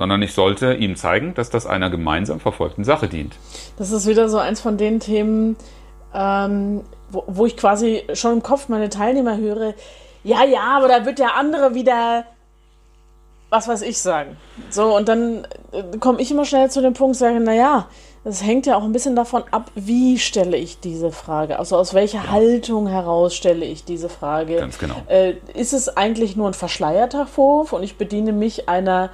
sondern 0.00 0.22
ich 0.22 0.32
sollte 0.32 0.72
ihm 0.72 0.96
zeigen, 0.96 1.34
dass 1.34 1.50
das 1.50 1.66
einer 1.66 1.90
gemeinsam 1.90 2.40
verfolgten 2.40 2.84
Sache 2.84 3.06
dient. 3.06 3.36
Das 3.76 3.90
ist 3.90 4.06
wieder 4.06 4.30
so 4.30 4.38
eins 4.38 4.58
von 4.58 4.78
den 4.78 4.98
Themen, 4.98 5.56
ähm, 6.14 6.80
wo, 7.10 7.24
wo 7.26 7.44
ich 7.44 7.54
quasi 7.54 8.04
schon 8.14 8.32
im 8.32 8.42
Kopf 8.42 8.70
meine 8.70 8.88
Teilnehmer 8.88 9.36
höre, 9.36 9.74
ja, 10.24 10.42
ja, 10.42 10.62
aber 10.78 10.88
da 10.88 11.04
wird 11.04 11.18
der 11.18 11.36
andere 11.36 11.74
wieder 11.74 12.24
was 13.50 13.66
weiß 13.68 13.82
ich 13.82 13.98
sagen. 13.98 14.36
So, 14.70 14.96
und 14.96 15.08
dann 15.08 15.46
äh, 15.72 15.98
komme 15.98 16.22
ich 16.22 16.30
immer 16.30 16.44
schnell 16.44 16.70
zu 16.70 16.80
dem 16.80 16.94
Punkt, 16.94 17.16
sage, 17.16 17.40
naja, 17.40 17.88
das 18.22 18.44
hängt 18.44 18.66
ja 18.66 18.76
auch 18.76 18.84
ein 18.84 18.92
bisschen 18.92 19.16
davon 19.16 19.42
ab, 19.50 19.70
wie 19.74 20.18
stelle 20.18 20.56
ich 20.56 20.78
diese 20.78 21.10
Frage. 21.10 21.58
Also 21.58 21.76
aus 21.76 21.94
welcher 21.94 22.30
Haltung 22.30 22.86
heraus 22.86 23.34
stelle 23.34 23.64
ich 23.64 23.84
diese 23.84 24.08
Frage. 24.08 24.56
Ganz 24.56 24.78
genau. 24.78 24.96
Äh, 25.08 25.34
ist 25.54 25.72
es 25.72 25.96
eigentlich 25.96 26.36
nur 26.36 26.46
ein 26.46 26.54
verschleierter 26.54 27.26
Vorwurf 27.26 27.72
und 27.72 27.82
ich 27.82 27.96
bediene 27.96 28.32
mich 28.32 28.68
einer 28.68 29.10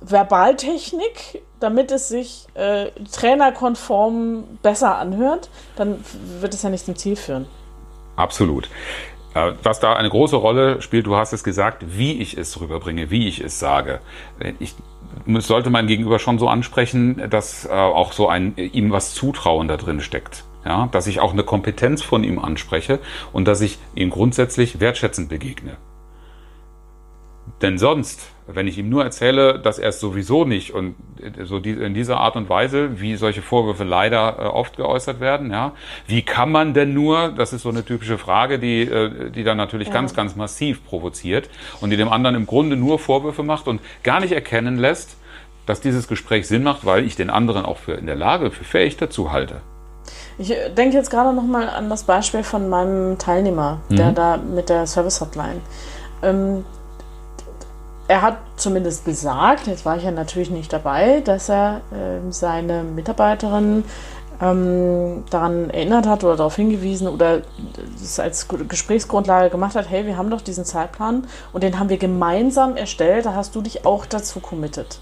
Verbaltechnik, 0.00 1.42
damit 1.60 1.90
es 1.92 2.08
sich 2.08 2.46
äh, 2.54 2.86
trainerkonform 3.12 4.58
besser 4.62 4.98
anhört, 4.98 5.48
dann 5.76 6.04
wird 6.40 6.54
es 6.54 6.62
ja 6.62 6.70
nicht 6.70 6.84
zum 6.84 6.96
Ziel 6.96 7.16
führen. 7.16 7.46
Absolut. 8.16 8.68
Äh, 9.34 9.52
Was 9.62 9.80
da 9.80 9.94
eine 9.94 10.10
große 10.10 10.36
Rolle 10.36 10.82
spielt, 10.82 11.06
du 11.06 11.16
hast 11.16 11.32
es 11.32 11.44
gesagt, 11.44 11.84
wie 11.86 12.20
ich 12.20 12.36
es 12.36 12.60
rüberbringe, 12.60 13.10
wie 13.10 13.28
ich 13.28 13.40
es 13.40 13.58
sage. 13.58 14.00
Ich 14.58 14.74
sollte 15.38 15.70
mein 15.70 15.86
Gegenüber 15.86 16.18
schon 16.18 16.38
so 16.38 16.48
ansprechen, 16.48 17.30
dass 17.30 17.66
äh, 17.66 17.70
auch 17.70 18.12
so 18.12 18.28
ein 18.28 18.56
ihm 18.56 18.90
was 18.90 19.14
Zutrauen 19.14 19.68
da 19.68 19.76
drin 19.76 20.00
steckt. 20.00 20.44
Ja, 20.64 20.88
dass 20.92 21.08
ich 21.08 21.18
auch 21.18 21.32
eine 21.32 21.42
Kompetenz 21.42 22.02
von 22.02 22.22
ihm 22.22 22.38
anspreche 22.38 23.00
und 23.32 23.48
dass 23.48 23.60
ich 23.60 23.78
ihm 23.96 24.10
grundsätzlich 24.10 24.78
wertschätzend 24.78 25.28
begegne. 25.28 25.76
Denn 27.60 27.78
sonst, 27.78 28.28
wenn 28.54 28.66
ich 28.66 28.78
ihm 28.78 28.88
nur 28.88 29.02
erzähle, 29.04 29.58
dass 29.58 29.78
er 29.78 29.90
es 29.90 30.00
sowieso 30.00 30.44
nicht 30.44 30.72
und 30.72 30.94
so 31.44 31.58
die, 31.60 31.70
in 31.70 31.94
dieser 31.94 32.18
Art 32.18 32.36
und 32.36 32.48
Weise, 32.48 33.00
wie 33.00 33.16
solche 33.16 33.42
Vorwürfe 33.42 33.84
leider 33.84 34.36
äh, 34.38 34.42
oft 34.42 34.76
geäußert 34.76 35.20
werden, 35.20 35.50
ja, 35.50 35.72
wie 36.06 36.22
kann 36.22 36.50
man 36.50 36.74
denn 36.74 36.94
nur, 36.94 37.28
das 37.30 37.52
ist 37.52 37.62
so 37.62 37.68
eine 37.68 37.84
typische 37.84 38.18
Frage, 38.18 38.58
die, 38.58 38.82
äh, 38.82 39.30
die 39.30 39.44
dann 39.44 39.56
natürlich 39.56 39.88
Ja. 39.88 39.94
ganz, 39.94 40.14
ganz 40.14 40.36
massiv 40.36 40.84
provoziert 40.84 41.48
und 41.80 41.90
die 41.90 41.96
dem 41.96 42.08
anderen 42.08 42.34
im 42.36 42.46
Grunde 42.46 42.76
nur 42.76 42.98
Vorwürfe 42.98 43.42
macht 43.42 43.68
und 43.68 43.80
gar 44.02 44.20
nicht 44.20 44.32
erkennen 44.32 44.76
lässt, 44.76 45.16
dass 45.66 45.80
dieses 45.80 46.08
Gespräch 46.08 46.48
Sinn 46.48 46.64
macht, 46.64 46.84
weil 46.84 47.04
ich 47.04 47.14
den 47.14 47.30
anderen 47.30 47.64
auch 47.64 47.78
für 47.78 47.92
in 47.92 48.06
der 48.06 48.16
Lage, 48.16 48.50
für 48.50 48.64
fähig 48.64 48.96
dazu 48.96 49.30
halte. 49.30 49.60
Ich 50.38 50.50
äh, 50.50 50.70
denke 50.70 50.96
jetzt 50.96 51.10
gerade 51.10 51.32
noch 51.34 51.44
mal 51.44 51.68
an 51.68 51.88
das 51.88 52.02
Beispiel 52.02 52.42
von 52.42 52.68
meinem 52.68 53.16
Teilnehmer, 53.18 53.80
der 53.90 54.10
Mhm. 54.10 54.14
da 54.16 54.36
mit 54.38 54.68
der 54.68 54.86
Service 54.88 55.20
Hotline. 55.20 55.60
Ähm, 56.22 56.64
er 58.12 58.20
hat 58.20 58.36
zumindest 58.56 59.06
gesagt, 59.06 59.66
jetzt 59.68 59.86
war 59.86 59.96
ich 59.96 60.02
ja 60.02 60.10
natürlich 60.10 60.50
nicht 60.50 60.70
dabei, 60.70 61.20
dass 61.20 61.48
er 61.48 61.80
ähm, 61.94 62.30
seine 62.30 62.82
Mitarbeiterin 62.82 63.84
ähm, 64.38 65.24
daran 65.30 65.70
erinnert 65.70 66.06
hat 66.06 66.22
oder 66.22 66.36
darauf 66.36 66.54
hingewiesen 66.56 67.08
oder 67.08 67.40
es 67.94 68.20
als 68.20 68.48
Gesprächsgrundlage 68.48 69.48
gemacht 69.48 69.76
hat, 69.76 69.88
hey, 69.88 70.04
wir 70.04 70.18
haben 70.18 70.28
doch 70.28 70.42
diesen 70.42 70.66
Zeitplan 70.66 71.26
und 71.54 71.62
den 71.62 71.78
haben 71.78 71.88
wir 71.88 71.96
gemeinsam 71.96 72.76
erstellt, 72.76 73.24
da 73.24 73.32
hast 73.32 73.54
du 73.54 73.62
dich 73.62 73.86
auch 73.86 74.04
dazu 74.04 74.40
committed. 74.40 75.00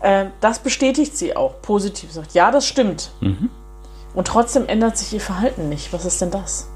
Äh, 0.00 0.26
das 0.40 0.60
bestätigt 0.60 1.18
sie 1.18 1.36
auch 1.36 1.60
positiv, 1.60 2.12
sagt, 2.12 2.32
ja, 2.32 2.50
das 2.50 2.66
stimmt. 2.66 3.10
Und 4.14 4.26
trotzdem 4.26 4.66
ändert 4.68 4.96
sich 4.96 5.12
ihr 5.12 5.20
Verhalten 5.20 5.68
nicht. 5.68 5.92
Was 5.92 6.06
ist 6.06 6.22
denn 6.22 6.30
das? 6.30 6.70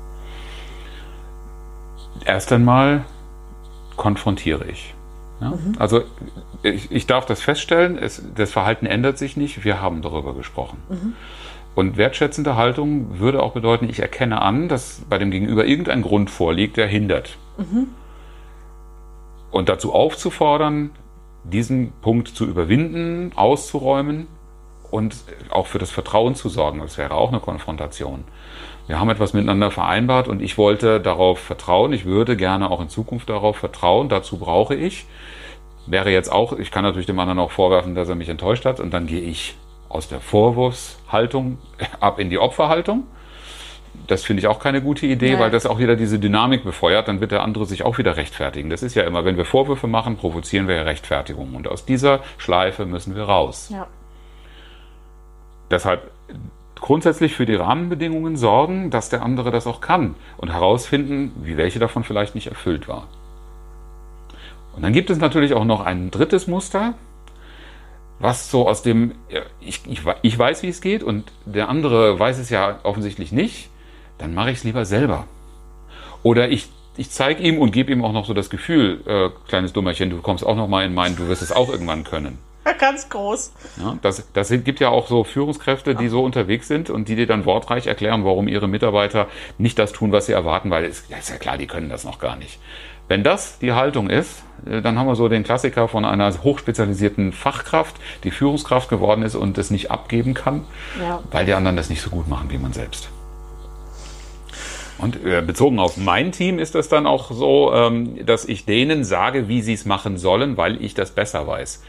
Erst 2.27 2.53
einmal 2.53 3.07
konfrontiere 3.97 4.67
ich. 4.67 4.93
Ja? 5.43 5.59
Also 5.79 6.03
ich, 6.63 6.91
ich 6.91 7.07
darf 7.07 7.27
das 7.27 7.43
feststellen, 7.43 7.99
es, 7.99 8.23
das 8.35 8.53
Verhalten 8.53 8.87
ändert 8.87 9.19
sich 9.19 9.37
nicht, 9.37 9.65
wir 9.65 9.81
haben 9.81 10.01
darüber 10.03 10.35
gesprochen. 10.35 10.79
Und 11.75 11.97
wertschätzende 11.97 12.57
Haltung 12.57 13.19
würde 13.19 13.43
auch 13.43 13.53
bedeuten, 13.53 13.89
ich 13.89 14.01
erkenne 14.01 14.43
an, 14.43 14.69
dass 14.69 15.03
bei 15.09 15.19
dem 15.19 15.31
Gegenüber 15.31 15.65
irgendein 15.65 16.03
Grund 16.03 16.31
vorliegt, 16.31 16.77
der 16.77 16.87
hindert. 16.87 17.39
Und 19.51 19.69
dazu 19.69 19.93
aufzufordern, 19.93 20.91
diesen 21.45 21.93
Punkt 22.03 22.29
zu 22.29 22.47
überwinden, 22.47 23.33
auszuräumen 23.35 24.29
und 24.91 25.17
auch 25.51 25.67
für 25.67 25.79
das 25.79 25.91
Vertrauen 25.91 26.35
zu 26.35 26.49
sorgen. 26.49 26.81
Das 26.81 26.99
wäre 26.99 27.15
auch 27.15 27.31
eine 27.31 27.41
Konfrontation. 27.41 28.25
Wir 28.87 29.01
haben 29.01 29.11
etwas 29.11 29.33
miteinander 29.33 29.71
vereinbart 29.71 30.29
und 30.29 30.43
ich 30.43 30.59
wollte 30.59 31.01
darauf 31.01 31.39
vertrauen. 31.39 31.93
Ich 31.93 32.05
würde 32.05 32.37
gerne 32.37 32.71
auch 32.71 32.81
in 32.81 32.89
Zukunft 32.89 33.31
darauf 33.31 33.57
vertrauen. 33.57 34.09
Dazu 34.09 34.39
brauche 34.39 34.75
ich. 34.75 35.07
Wäre 35.87 36.11
jetzt 36.11 36.31
auch, 36.31 36.53
ich 36.53 36.71
kann 36.71 36.85
natürlich 36.85 37.07
dem 37.07 37.19
anderen 37.19 37.39
auch 37.39 37.51
vorwerfen, 37.51 37.95
dass 37.95 38.09
er 38.09 38.15
mich 38.15 38.29
enttäuscht 38.29 38.65
hat 38.65 38.81
und 38.81 38.93
dann 38.93 39.07
gehe 39.07 39.21
ich 39.21 39.57
aus 39.89 40.09
der 40.09 40.21
Vorwurfshaltung 40.21 41.59
ab 42.01 42.19
in 42.19 42.31
die 42.31 42.39
Opferhaltung. 42.39 43.05
Das 44.07 44.25
finde 44.25 44.41
ich 44.41 44.47
auch 44.47 44.59
keine 44.59 44.81
gute 44.81 45.07
Idee, 45.07 45.33
Nein. 45.33 45.41
weil 45.41 45.51
das 45.51 45.67
auch 45.67 45.79
wieder 45.79 45.97
diese 45.97 46.19
Dynamik 46.19 46.65
befeuert. 46.65 47.09
Dann 47.09 47.21
wird 47.21 47.31
der 47.31 47.43
andere 47.43 47.67
sich 47.67 47.85
auch 47.85 47.99
wieder 47.99 48.17
rechtfertigen. 48.17 48.71
Das 48.71 48.83
ist 48.83 48.95
ja 48.95 49.03
immer, 49.03 49.25
wenn 49.25 49.37
wir 49.37 49.45
Vorwürfe 49.45 49.87
machen, 49.87 50.17
provozieren 50.17 50.67
wir 50.67 50.77
ja 50.77 50.83
Rechtfertigung. 50.83 51.55
Und 51.55 51.69
aus 51.69 51.85
dieser 51.85 52.21
Schleife 52.39 52.87
müssen 52.87 53.15
wir 53.15 53.25
raus. 53.25 53.69
Ja. 53.71 53.87
Deshalb 55.71 56.11
grundsätzlich 56.77 57.35
für 57.35 57.47
die 57.47 57.55
Rahmenbedingungen 57.55 58.37
sorgen, 58.37 58.91
dass 58.91 59.09
der 59.09 59.23
andere 59.23 59.51
das 59.51 59.67
auch 59.67 59.81
kann 59.81 60.15
und 60.37 60.53
herausfinden, 60.53 61.33
wie 61.43 61.57
welche 61.57 61.79
davon 61.79 62.03
vielleicht 62.03 62.35
nicht 62.35 62.49
erfüllt 62.49 62.89
war. 62.89 63.07
Und 64.75 64.83
dann 64.83 64.93
gibt 64.93 65.11
es 65.11 65.19
natürlich 65.19 65.55
auch 65.55 65.65
noch 65.65 65.81
ein 65.81 66.11
drittes 66.11 66.47
Muster, 66.47 66.95
was 68.19 68.51
so 68.51 68.69
aus 68.69 68.83
dem, 68.83 69.13
ich, 69.61 69.81
ich, 69.87 70.03
ich 70.23 70.39
weiß, 70.39 70.63
wie 70.63 70.69
es 70.69 70.81
geht 70.81 71.03
und 71.03 71.31
der 71.45 71.69
andere 71.69 72.19
weiß 72.19 72.39
es 72.39 72.51
ja 72.51 72.79
offensichtlich 72.85 73.33
nicht, 73.33 73.69
dann 74.19 74.33
mache 74.33 74.51
ich 74.51 74.59
es 74.59 74.65
lieber 74.65 74.85
selber. 74.85 75.27
Oder 76.23 76.49
ich, 76.49 76.69
ich 76.97 77.11
zeige 77.11 77.43
ihm 77.43 77.59
und 77.59 77.73
gebe 77.73 77.91
ihm 77.91 78.05
auch 78.05 78.13
noch 78.13 78.27
so 78.27 78.33
das 78.33 78.49
Gefühl, 78.49 79.01
äh, 79.07 79.31
kleines 79.49 79.73
Dummerchen, 79.73 80.11
du 80.11 80.19
kommst 80.23 80.47
auch 80.47 80.55
noch 80.55 80.69
mal 80.69 80.85
in 80.85 80.95
meinen, 80.95 81.17
du 81.17 81.27
wirst 81.27 81.43
es 81.43 81.51
auch 81.51 81.69
irgendwann 81.69 82.05
können. 82.05 82.39
Ganz 82.79 83.09
groß. 83.09 83.53
Ja, 83.81 83.99
das, 84.03 84.29
das 84.33 84.51
gibt 84.51 84.79
ja 84.79 84.89
auch 84.89 85.09
so 85.09 85.25
Führungskräfte, 85.25 85.97
die 85.97 86.09
so 86.09 86.23
unterwegs 86.23 86.69
sind 86.69 86.91
und 86.91 87.09
die 87.09 87.17
dir 87.17 87.27
dann 87.27 87.45
wortreich 87.45 87.89
erklären, 87.89 88.25
warum 88.25 88.47
ihre 88.47 88.69
Mitarbeiter 88.69 89.27
nicht 89.59 89.79
das 89.79 89.93
tun, 89.93 90.13
was 90.13 90.27
sie 90.27 90.33
erwarten, 90.33 90.71
weil 90.71 90.85
es 90.85 91.05
ja, 91.09 91.17
ist 91.17 91.31
ja 91.31 91.37
klar, 91.37 91.59
die 91.59 91.67
können 91.67 91.89
das 91.89 92.05
noch 92.05 92.21
gar 92.21 92.37
nicht. 92.37 92.61
Wenn 93.13 93.23
das 93.23 93.59
die 93.59 93.73
Haltung 93.75 94.09
ist, 94.09 94.43
äh, 94.65 94.81
dann 94.81 94.99
haben 94.99 95.07
wir 95.07 95.17
so 95.17 95.29
den 95.29 95.43
Klassiker 95.43 95.87
von 95.87 96.07
einer 96.07 96.33
hochspezialisierten 96.33 97.35
Fachkraft, 97.35 97.97
die 98.25 98.31
Führungskraft 98.31 98.89
geworden 98.89 99.23
ist 99.23 99.35
und 99.35 99.59
es 99.59 99.71
nicht 99.71 99.91
abgeben 99.91 100.33
kann, 100.33 100.65
Ja. 100.99 101.21
weil 101.31 101.45
die 101.45 101.53
anderen 101.53 101.77
das 101.77 101.91
nicht 101.91 102.01
so 102.01 102.09
gut 102.09 102.27
machen 102.27 102.51
wie 102.51 102.57
man 102.57 102.73
selbst. 102.73 103.11
Und 104.97 105.23
äh, 105.27 105.43
bezogen 105.47 105.79
auf 105.79 105.99
mein 105.99 106.33
Team 106.33 106.59
ist 106.59 106.75
es 106.75 106.89
dann 106.89 107.07
auch 107.07 107.31
so, 107.33 107.75
ähm, 107.75 108.25
dass 108.25 108.47
ich 108.47 108.65
denen 108.65 109.05
sage, 109.05 109.47
wie 109.47 109.61
sie 109.61 109.75
es 109.75 109.85
machen 109.85 110.17
sollen, 110.17 110.57
weil 110.57 110.83
ich 110.83 110.95
das 110.95 111.11
besser 111.11 111.47
weiß. 111.47 111.85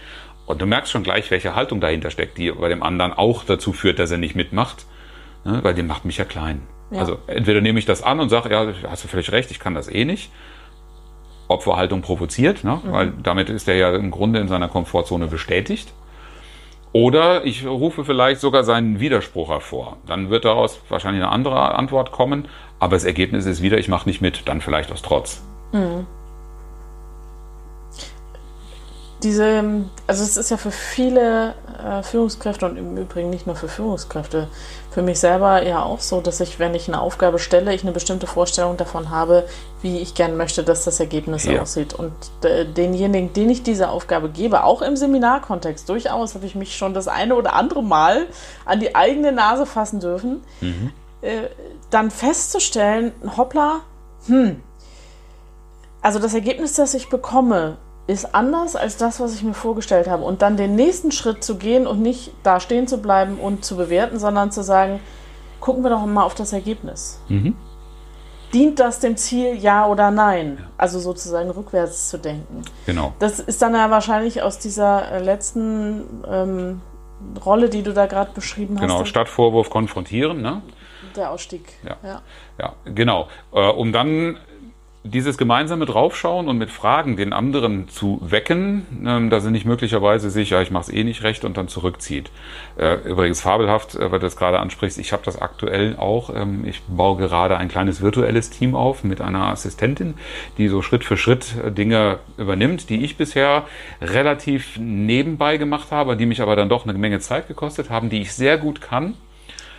Und 0.46 0.62
du 0.62 0.66
merkst 0.66 0.92
schon 0.92 1.04
gleich, 1.04 1.32
welche 1.32 1.56
Haltung 1.56 1.80
dahinter 1.80 2.12
steckt, 2.12 2.38
die 2.38 2.52
bei 2.52 2.68
dem 2.68 2.84
anderen 2.84 3.14
auch 3.14 3.46
dazu 3.46 3.72
führt, 3.72 3.98
dass 3.98 4.12
er 4.12 4.18
nicht 4.18 4.36
mitmacht, 4.36 4.86
ne? 5.46 5.60
weil 5.64 5.74
dem 5.74 5.88
macht 5.88 6.04
mich 6.04 6.18
ja 6.18 6.26
klein. 6.26 6.64
Ja. 6.92 7.00
Also 7.00 7.18
entweder 7.28 7.62
nehme 7.62 7.80
ich 7.80 7.86
das 7.86 8.04
an 8.04 8.20
und 8.20 8.28
sage, 8.28 8.50
ja, 8.52 8.74
hast 8.90 9.06
du 9.06 9.08
völlig 9.08 9.32
recht, 9.32 9.52
ich 9.52 9.60
kann 9.62 9.74
das 9.74 9.88
eh 9.88 10.04
nicht. 10.04 10.30
Opferhaltung 11.54 12.02
provoziert, 12.02 12.64
ne? 12.64 12.80
weil 12.84 13.14
damit 13.24 13.50
ist 13.50 13.68
er 13.68 13.76
ja 13.76 13.96
im 13.96 14.12
Grunde 14.12 14.40
in 14.40 14.48
seiner 14.48 14.68
Komfortzone 14.68 15.28
bestätigt. 15.28 15.94
Oder 16.92 17.44
ich 17.44 17.66
rufe 17.66 18.06
vielleicht 18.06 18.40
sogar 18.40 18.64
seinen 18.64 19.00
Widerspruch 19.00 19.50
hervor. 19.50 19.98
Dann 20.06 20.30
wird 20.30 20.46
daraus 20.46 20.80
wahrscheinlich 20.90 21.24
eine 21.24 21.32
andere 21.32 21.76
Antwort 21.76 22.12
kommen, 22.12 22.46
aber 22.80 22.96
das 22.96 23.04
Ergebnis 23.04 23.46
ist 23.48 23.62
wieder, 23.64 23.80
ich 23.80 23.88
mache 23.88 24.08
nicht 24.08 24.22
mit, 24.22 24.48
dann 24.48 24.62
vielleicht 24.62 24.92
aus 24.92 25.02
Trotz. 25.02 25.44
Diese, 29.24 29.64
also 30.06 30.24
es 30.24 30.36
ist 30.36 30.52
ja 30.52 30.58
für 30.58 30.72
viele 30.72 31.56
äh, 31.82 32.04
Führungskräfte 32.04 32.66
und 32.66 32.76
im 32.78 32.98
Übrigen 32.98 33.30
nicht 33.30 33.48
nur 33.48 33.56
für 33.56 33.70
Führungskräfte, 33.70 34.50
für 34.92 35.02
mich 35.02 35.20
selber 35.20 35.64
ja 35.64 35.82
auch 35.82 36.02
so, 36.02 36.20
dass 36.20 36.42
ich, 36.42 36.60
wenn 36.60 36.76
ich 36.76 36.90
eine 36.90 37.00
Aufgabe 37.00 37.40
stelle, 37.40 37.74
ich 37.74 37.84
eine 37.84 37.94
bestimmte 37.94 38.28
Vorstellung 38.28 38.76
davon 38.76 39.10
habe, 39.10 39.48
wie 39.82 40.00
ich 40.00 40.14
gern 40.14 40.36
möchte, 40.36 40.64
dass 40.64 40.84
das 40.84 41.00
Ergebnis 41.00 41.46
Ja. 41.46 41.62
aussieht. 41.62 41.94
Und 41.94 42.12
äh, 42.44 42.66
denjenigen, 42.66 43.32
den 43.32 43.50
ich 43.50 43.64
diese 43.64 43.90
Aufgabe 43.90 44.30
gebe, 44.30 44.66
auch 44.66 44.82
im 44.82 44.98
Seminarkontext, 44.98 45.88
durchaus 45.88 46.36
habe 46.36 46.46
ich 46.46 46.56
mich 46.56 46.76
schon 46.76 46.94
das 46.94 47.08
eine 47.08 47.36
oder 47.36 47.54
andere 47.54 47.82
Mal 47.82 48.28
an 48.66 48.82
die 48.82 48.94
eigene 48.94 49.32
Nase 49.32 49.66
fassen 49.66 50.02
dürfen, 50.02 50.44
äh, 51.22 51.44
dann 51.90 52.12
festzustellen, 52.12 53.14
hoppla, 53.38 53.80
hm, 54.28 54.62
also 56.02 56.20
das 56.20 56.34
Ergebnis, 56.34 56.74
das 56.74 56.94
ich 56.94 57.10
bekomme, 57.10 57.78
ist 58.06 58.36
anders 58.36 58.76
als 58.76 58.98
das, 58.98 59.20
was 59.20 59.34
ich 59.34 59.44
mir 59.44 59.54
vorgestellt 59.54 60.08
habe. 60.08 60.24
Und 60.24 60.42
dann 60.42 60.58
den 60.58 60.76
nächsten 60.76 61.12
Schritt 61.12 61.44
zu 61.44 61.58
gehen 61.58 61.88
und 61.88 62.02
nicht 62.02 62.32
da 62.44 62.60
stehen 62.60 62.88
zu 62.88 62.98
bleiben 62.98 63.38
und 63.40 63.64
zu 63.64 63.78
bewerten, 63.78 64.20
sondern 64.20 64.52
zu 64.52 64.62
sagen, 64.62 65.00
gucken 65.60 65.84
wir 65.84 65.90
doch 65.90 66.06
mal 66.06 66.24
auf 66.24 66.36
das 66.36 66.52
Ergebnis. 66.52 67.22
Mhm. 67.30 67.56
Dient 68.54 68.80
das 68.80 69.00
dem 69.00 69.18
Ziel, 69.18 69.56
ja 69.56 69.88
oder 69.88 70.12
nein? 70.12 70.58
Ja. 70.60 70.66
Also 70.78 71.00
sozusagen 71.00 71.50
rückwärts 71.50 72.10
zu 72.10 72.18
denken. 72.18 72.62
Genau. 72.86 73.14
Das 73.20 73.40
ist 73.40 73.62
dann 73.62 73.74
ja 73.74 73.90
wahrscheinlich 73.90 74.42
aus 74.42 74.60
dieser 74.60 75.12
äh, 75.12 75.24
letzten 75.24 76.24
ähm, 76.30 76.82
Rolle, 77.44 77.70
die 77.70 77.82
du 77.82 77.94
da 77.94 78.06
gerade 78.06 78.32
beschrieben 78.34 78.76
genau, 78.76 78.88
hast. 78.88 78.98
Genau, 78.98 79.06
statt 79.06 79.30
Vorwurf 79.30 79.70
konfrontieren. 79.70 80.42
Ne? 80.42 80.62
Der 81.16 81.32
Ausstieg. 81.32 81.74
Ja, 81.84 81.98
ja. 82.04 82.22
ja 82.60 82.74
genau. 82.86 83.28
Äh, 83.54 83.70
um 83.70 83.92
dann 83.92 84.38
dieses 85.04 85.38
gemeinsame 85.38 85.86
Draufschauen 85.86 86.48
und 86.48 86.58
mit 86.58 86.72
Fragen 86.72 87.18
den 87.18 87.34
anderen 87.34 87.90
zu 87.90 88.20
wecken, 88.22 88.86
ähm, 89.06 89.30
dass 89.30 89.44
er 89.44 89.52
nicht 89.52 89.66
möglicherweise 89.66 90.30
sich, 90.30 90.52
ja, 90.52 90.62
ich 90.62 90.72
mache 90.72 90.84
es 90.84 90.94
eh 90.94 91.04
nicht 91.04 91.24
recht 91.24 91.44
und 91.44 91.58
dann 91.58 91.68
zurückzieht. 91.68 92.32
Äh, 92.78 92.96
übrigens 93.10 93.42
fabelhaft, 93.42 93.96
äh, 93.96 94.12
weil 94.12 94.20
du 94.20 94.26
das 94.26 94.38
gerade 94.38 94.60
ansprichst, 94.60 94.98
ich 95.00 95.12
habe 95.12 95.24
das 95.26 95.42
aktuell 95.42 95.98
auch. 95.98 96.34
Ähm, 96.34 96.64
ich 96.66 96.82
baue 96.84 97.18
gerade 97.18 97.58
ein 97.58 97.68
kleines 97.68 98.02
virtuelles 98.02 98.50
Team 98.50 98.76
auf 98.76 99.04
mit 99.04 99.20
einer 99.20 99.48
Assistentin, 99.48 100.14
die 100.58 100.70
so 100.70 100.82
Schritt 100.82 101.04
für 101.04 101.18
Schritt 101.18 101.56
äh, 101.64 101.72
Dinge 101.72 102.20
übernimmt, 102.38 102.90
die 102.90 103.04
ich 103.04 103.18
bisher 103.18 103.64
relativ 104.02 104.78
nebenbei 104.80 105.58
gemacht 105.58 105.92
habe, 105.92 106.16
die 106.16 106.26
mich 106.26 106.42
aber 106.42 106.56
dann 106.56 106.70
doch 106.70 106.86
eine 106.86 106.98
Menge 106.98 107.20
Zeit 107.20 107.50
gekostet 107.50 107.90
haben, 107.90 108.10
die 108.10 108.22
ich 108.22 108.34
sehr 108.34 108.58
gut 108.58 108.80
kann 108.80 109.16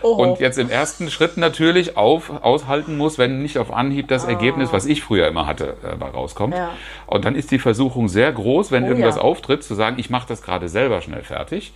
Oho. 0.05 0.23
und 0.23 0.41
jetzt 0.41 0.59
im 0.59 0.71
ersten 0.71 1.11
Schritt 1.11 1.37
natürlich 1.37 1.97
auf, 1.97 2.31
aushalten 2.43 2.97
muss, 2.97 3.19
wenn 3.19 3.43
nicht 3.43 3.59
auf 3.59 3.73
Anhieb 3.73 4.09
das 4.09 4.27
ah. 4.27 4.29
Ergebnis, 4.29 4.73
was 4.73 4.87
ich 4.87 5.03
früher 5.03 5.27
immer 5.27 5.47
hatte, 5.47 5.77
äh, 5.83 6.05
rauskommt. 6.05 6.55
Ja. 6.55 6.71
Und 7.07 7.25
dann 7.25 7.35
ist 7.35 7.51
die 7.51 7.59
Versuchung 7.59 8.09
sehr 8.09 8.31
groß, 8.31 8.71
wenn 8.71 8.85
oh, 8.85 8.89
irgendwas 8.89 9.17
ja. 9.17 9.23
auftritt, 9.23 9.65
zu 9.65 9.75
sagen, 9.75 9.97
ich 9.99 10.11
mache 10.11 10.29
das 10.29 10.43
gerade 10.43 10.69
selber 10.69 11.01
schnell 11.01 11.23
fertig 11.23 11.73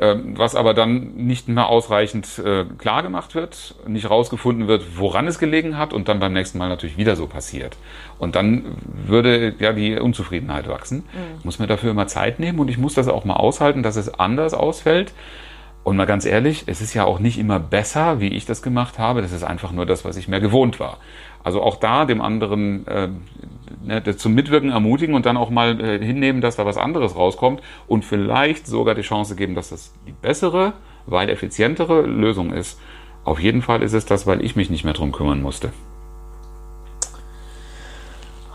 ähm, 0.00 0.34
was 0.36 0.54
aber 0.54 0.74
dann 0.74 1.14
nicht 1.16 1.48
mehr 1.48 1.66
ausreichend 1.66 2.38
äh, 2.38 2.64
klar 2.78 3.02
gemacht 3.02 3.34
wird, 3.34 3.74
nicht 3.86 4.08
rausgefunden 4.08 4.68
wird, 4.68 4.96
woran 4.96 5.26
es 5.26 5.38
gelegen 5.38 5.76
hat 5.76 5.92
und 5.92 6.08
dann 6.08 6.20
beim 6.20 6.32
nächsten 6.32 6.58
Mal 6.58 6.68
natürlich 6.68 6.96
wieder 6.96 7.16
so 7.16 7.26
passiert. 7.26 7.76
Und 8.18 8.36
dann 8.36 8.76
würde 9.06 9.54
ja 9.58 9.72
die 9.72 9.98
Unzufriedenheit 9.98 10.68
wachsen. 10.68 10.98
Mhm. 10.98 11.38
Ich 11.40 11.44
muss 11.44 11.58
mir 11.58 11.66
dafür 11.66 11.90
immer 11.90 12.06
Zeit 12.06 12.38
nehmen 12.38 12.60
und 12.60 12.70
ich 12.70 12.78
muss 12.78 12.94
das 12.94 13.08
auch 13.08 13.24
mal 13.24 13.36
aushalten, 13.36 13.82
dass 13.82 13.96
es 13.96 14.20
anders 14.20 14.54
ausfällt. 14.54 15.12
Und 15.88 15.96
mal 15.96 16.04
ganz 16.04 16.26
ehrlich, 16.26 16.64
es 16.66 16.82
ist 16.82 16.92
ja 16.92 17.04
auch 17.04 17.18
nicht 17.18 17.38
immer 17.38 17.58
besser, 17.58 18.20
wie 18.20 18.28
ich 18.28 18.44
das 18.44 18.60
gemacht 18.60 18.98
habe. 18.98 19.22
Das 19.22 19.32
ist 19.32 19.42
einfach 19.42 19.72
nur 19.72 19.86
das, 19.86 20.04
was 20.04 20.18
ich 20.18 20.28
mehr 20.28 20.38
gewohnt 20.38 20.78
war. 20.78 20.98
Also 21.42 21.62
auch 21.62 21.76
da 21.76 22.04
dem 22.04 22.20
anderen 22.20 22.86
äh, 22.86 23.08
ne, 23.82 24.16
zum 24.18 24.34
Mitwirken 24.34 24.68
ermutigen 24.68 25.14
und 25.14 25.24
dann 25.24 25.38
auch 25.38 25.48
mal 25.48 25.80
äh, 25.80 26.04
hinnehmen, 26.04 26.42
dass 26.42 26.56
da 26.56 26.66
was 26.66 26.76
anderes 26.76 27.16
rauskommt 27.16 27.62
und 27.86 28.04
vielleicht 28.04 28.66
sogar 28.66 28.94
die 28.94 29.00
Chance 29.00 29.34
geben, 29.34 29.54
dass 29.54 29.70
das 29.70 29.94
die 30.06 30.12
bessere, 30.12 30.74
weil 31.06 31.30
effizientere 31.30 32.02
Lösung 32.02 32.52
ist. 32.52 32.78
Auf 33.24 33.40
jeden 33.40 33.62
Fall 33.62 33.80
ist 33.80 33.94
es 33.94 34.04
das, 34.04 34.26
weil 34.26 34.44
ich 34.44 34.56
mich 34.56 34.68
nicht 34.68 34.84
mehr 34.84 34.92
drum 34.92 35.10
kümmern 35.10 35.40
musste. 35.40 35.72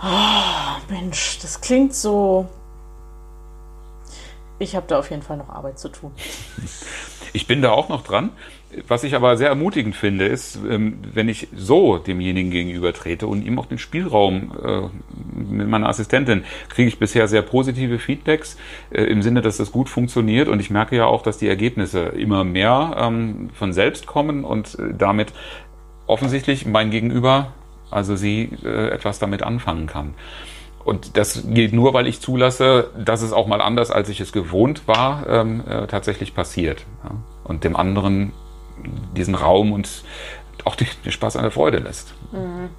Oh, 0.03 0.87
Mensch, 0.87 1.39
das 1.41 1.59
klingt 1.61 1.95
so. 1.95 2.47
Ich 4.63 4.75
habe 4.75 4.85
da 4.87 4.99
auf 4.99 5.09
jeden 5.09 5.21
Fall 5.21 5.37
noch 5.37 5.49
Arbeit 5.49 5.77
zu 5.77 5.89
tun. 5.89 6.11
Ich 7.35 7.47
bin 7.47 7.63
da 7.63 7.71
auch 7.71 7.89
noch 7.89 8.03
dran. 8.03 8.29
Was 8.87 9.03
ich 9.03 9.15
aber 9.15 9.37
sehr 9.37 9.49
ermutigend 9.49 9.95
finde, 9.95 10.25
ist, 10.27 10.59
ähm, 10.69 10.99
wenn 11.13 11.27
ich 11.29 11.47
so 11.55 11.97
demjenigen 11.97 12.51
gegenüber 12.51 12.93
trete 12.93 13.25
und 13.25 13.43
ihm 13.43 13.57
auch 13.57 13.65
den 13.65 13.79
Spielraum 13.79 14.51
äh, 14.63 15.51
mit 15.51 15.67
meiner 15.67 15.89
Assistentin, 15.89 16.43
kriege 16.69 16.87
ich 16.87 16.99
bisher 16.99 17.27
sehr 17.27 17.41
positive 17.41 17.97
Feedbacks 17.97 18.55
äh, 18.91 19.05
im 19.05 19.23
Sinne, 19.23 19.41
dass 19.41 19.57
das 19.57 19.71
gut 19.71 19.89
funktioniert. 19.89 20.47
Und 20.47 20.59
ich 20.59 20.69
merke 20.69 20.95
ja 20.95 21.05
auch, 21.05 21.23
dass 21.23 21.39
die 21.39 21.47
Ergebnisse 21.47 22.01
immer 22.01 22.43
mehr 22.43 22.95
ähm, 22.99 23.49
von 23.55 23.73
selbst 23.73 24.05
kommen 24.05 24.43
und 24.43 24.77
äh, 24.77 24.93
damit 24.95 25.33
offensichtlich 26.05 26.67
mein 26.67 26.91
Gegenüber, 26.91 27.53
also 27.89 28.15
sie, 28.15 28.49
etwas 28.63 29.17
damit 29.17 29.41
anfangen 29.41 29.87
kann. 29.87 30.13
Und 30.85 31.15
das 31.17 31.43
geht 31.47 31.73
nur, 31.73 31.93
weil 31.93 32.07
ich 32.07 32.19
zulasse, 32.19 32.89
dass 32.97 33.21
es 33.21 33.31
auch 33.31 33.47
mal 33.47 33.61
anders, 33.61 33.89
als 33.89 34.09
ich 34.09 34.19
es 34.19 34.31
gewohnt 34.33 34.87
war, 34.87 35.25
ähm, 35.27 35.63
äh, 35.67 35.87
tatsächlich 35.87 36.35
passiert. 36.35 36.85
Ja? 37.03 37.11
Und 37.43 37.63
dem 37.63 37.75
anderen 37.75 38.33
diesen 39.15 39.35
Raum 39.35 39.71
und 39.71 40.03
auch 40.65 40.75
den 40.75 40.87
Spaß 41.07 41.35
an 41.35 41.43
der 41.43 41.51
Freude 41.51 41.77
lässt. 41.77 42.13
Mhm. 42.31 42.69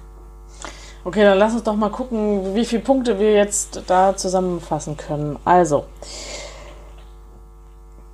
Okay, 1.03 1.23
dann 1.23 1.37
lass 1.37 1.53
uns 1.53 1.63
doch 1.63 1.75
mal 1.75 1.89
gucken, 1.89 2.55
wie 2.55 2.65
viele 2.65 2.81
Punkte 2.81 3.19
wir 3.19 3.33
jetzt 3.33 3.83
da 3.87 4.17
zusammenfassen 4.17 4.97
können. 4.97 5.37
Also, 5.45 5.85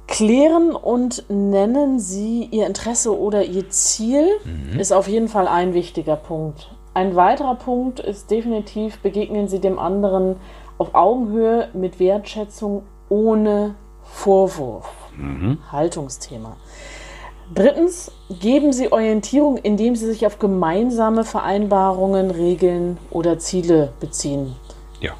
klären 0.07 0.71
und 0.71 1.23
nennen 1.29 1.99
Sie 1.99 2.49
Ihr 2.51 2.67
Interesse 2.67 3.17
oder 3.17 3.45
Ihr 3.45 3.69
Ziel 3.69 4.27
mhm. 4.43 4.77
ist 4.77 4.91
auf 4.91 5.07
jeden 5.07 5.29
Fall 5.29 5.47
ein 5.47 5.73
wichtiger 5.73 6.17
Punkt. 6.17 6.69
Ein 6.93 7.15
weiterer 7.15 7.55
Punkt 7.55 8.01
ist 8.01 8.31
definitiv, 8.31 8.99
begegnen 8.99 9.47
Sie 9.47 9.59
dem 9.59 9.79
anderen 9.79 10.35
auf 10.77 10.93
Augenhöhe 10.93 11.69
mit 11.73 11.99
Wertschätzung 11.99 12.83
ohne 13.07 13.75
Vorwurf. 14.03 14.89
Mhm. 15.15 15.59
Haltungsthema. 15.71 16.57
Drittens, 17.53 18.11
geben 18.29 18.73
Sie 18.73 18.91
Orientierung, 18.91 19.57
indem 19.57 19.95
Sie 19.95 20.05
sich 20.05 20.25
auf 20.25 20.39
gemeinsame 20.39 21.23
Vereinbarungen, 21.23 22.31
Regeln 22.31 22.97
oder 23.09 23.39
Ziele 23.39 23.93
beziehen. 23.99 24.55
Ja. 24.99 25.11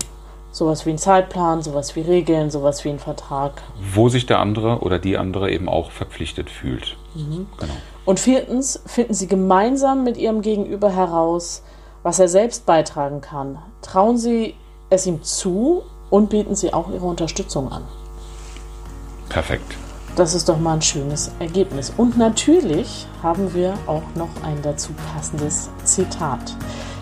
Sowas 0.52 0.86
wie 0.86 0.92
ein 0.92 0.98
Zeitplan, 0.98 1.62
sowas 1.62 1.96
wie 1.96 2.02
Regeln, 2.02 2.50
sowas 2.52 2.84
wie 2.84 2.90
ein 2.90 3.00
Vertrag. 3.00 3.62
Wo 3.94 4.10
sich 4.10 4.26
der 4.26 4.40
andere 4.40 4.80
oder 4.80 5.00
die 5.00 5.18
andere 5.18 5.52
eben 5.52 5.70
auch 5.70 5.92
verpflichtet 5.92 6.50
fühlt. 6.50 6.98
Mhm. 7.16 7.48
Genau. 7.58 7.74
Und 8.06 8.20
viertens, 8.20 8.82
finden 8.86 9.14
Sie 9.14 9.28
gemeinsam 9.28 10.04
mit 10.04 10.18
Ihrem 10.18 10.42
Gegenüber 10.42 10.90
heraus, 10.90 11.64
was 12.04 12.20
er 12.20 12.28
selbst 12.28 12.66
beitragen 12.66 13.22
kann. 13.22 13.60
Trauen 13.82 14.18
Sie 14.18 14.56
es 14.90 15.06
ihm 15.06 15.24
zu 15.24 15.84
und 16.10 16.30
bieten 16.30 16.56
Sie 16.56 16.74
auch 16.74 16.90
Ihre 16.92 17.06
Unterstützung 17.06 17.72
an. 17.72 17.84
Perfekt. 19.30 19.78
Das 20.16 20.34
ist 20.34 20.50
doch 20.50 20.60
mal 20.60 20.74
ein 20.74 20.82
schönes 20.82 21.32
Ergebnis. 21.40 21.94
Und 21.96 22.18
natürlich 22.18 23.08
haben 23.24 23.54
wir 23.54 23.76
auch 23.88 24.04
noch 24.16 24.30
ein 24.44 24.62
dazu 24.62 24.92
passendes 25.14 25.70
Zitat. 25.86 26.56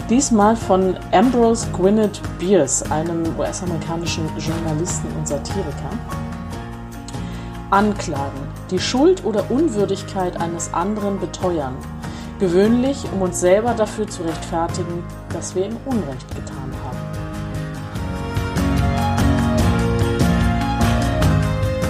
Diesmal 0.10 0.56
von 0.56 0.96
Ambrose 1.12 1.68
Gwyneth 1.72 2.22
Beers, 2.38 2.84
einem 2.92 3.24
US-amerikanischen 3.38 4.30
Journalisten 4.38 5.08
und 5.18 5.28
Satiriker. 5.28 5.90
Anklagen, 7.72 8.48
die 8.72 8.80
Schuld 8.80 9.26
oder 9.26 9.50
Unwürdigkeit 9.50 10.40
eines 10.40 10.74
anderen 10.74 11.20
beteuern, 11.20 11.76
gewöhnlich 12.40 13.06
um 13.12 13.22
uns 13.22 13.40
selber 13.40 13.74
dafür 13.74 14.08
zu 14.08 14.24
rechtfertigen, 14.24 15.04
dass 15.34 15.56
wir 15.56 15.66
ihm 15.66 15.78
Unrecht 15.86 16.36
getan 16.36 16.72
haben. 16.84 16.98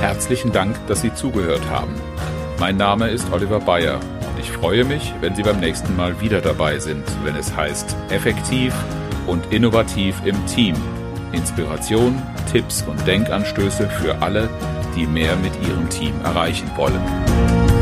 Herzlichen 0.01 0.51
Dank, 0.51 0.75
dass 0.87 1.01
Sie 1.01 1.13
zugehört 1.13 1.69
haben. 1.69 1.93
Mein 2.59 2.77
Name 2.77 3.09
ist 3.09 3.31
Oliver 3.31 3.59
Bayer 3.59 3.95
und 3.95 4.39
ich 4.39 4.51
freue 4.51 4.85
mich, 4.85 5.13
wenn 5.21 5.35
Sie 5.35 5.43
beim 5.43 5.59
nächsten 5.59 5.95
Mal 5.95 6.19
wieder 6.21 6.41
dabei 6.41 6.79
sind, 6.79 7.03
wenn 7.23 7.35
es 7.35 7.55
heißt 7.55 7.95
Effektiv 8.09 8.73
und 9.27 9.51
innovativ 9.51 10.21
im 10.25 10.45
Team. 10.47 10.75
Inspiration, 11.31 12.21
Tipps 12.51 12.81
und 12.83 13.05
Denkanstöße 13.05 13.87
für 13.87 14.21
alle, 14.21 14.49
die 14.95 15.07
mehr 15.07 15.35
mit 15.35 15.53
ihrem 15.67 15.89
Team 15.89 16.13
erreichen 16.23 16.69
wollen. 16.75 17.78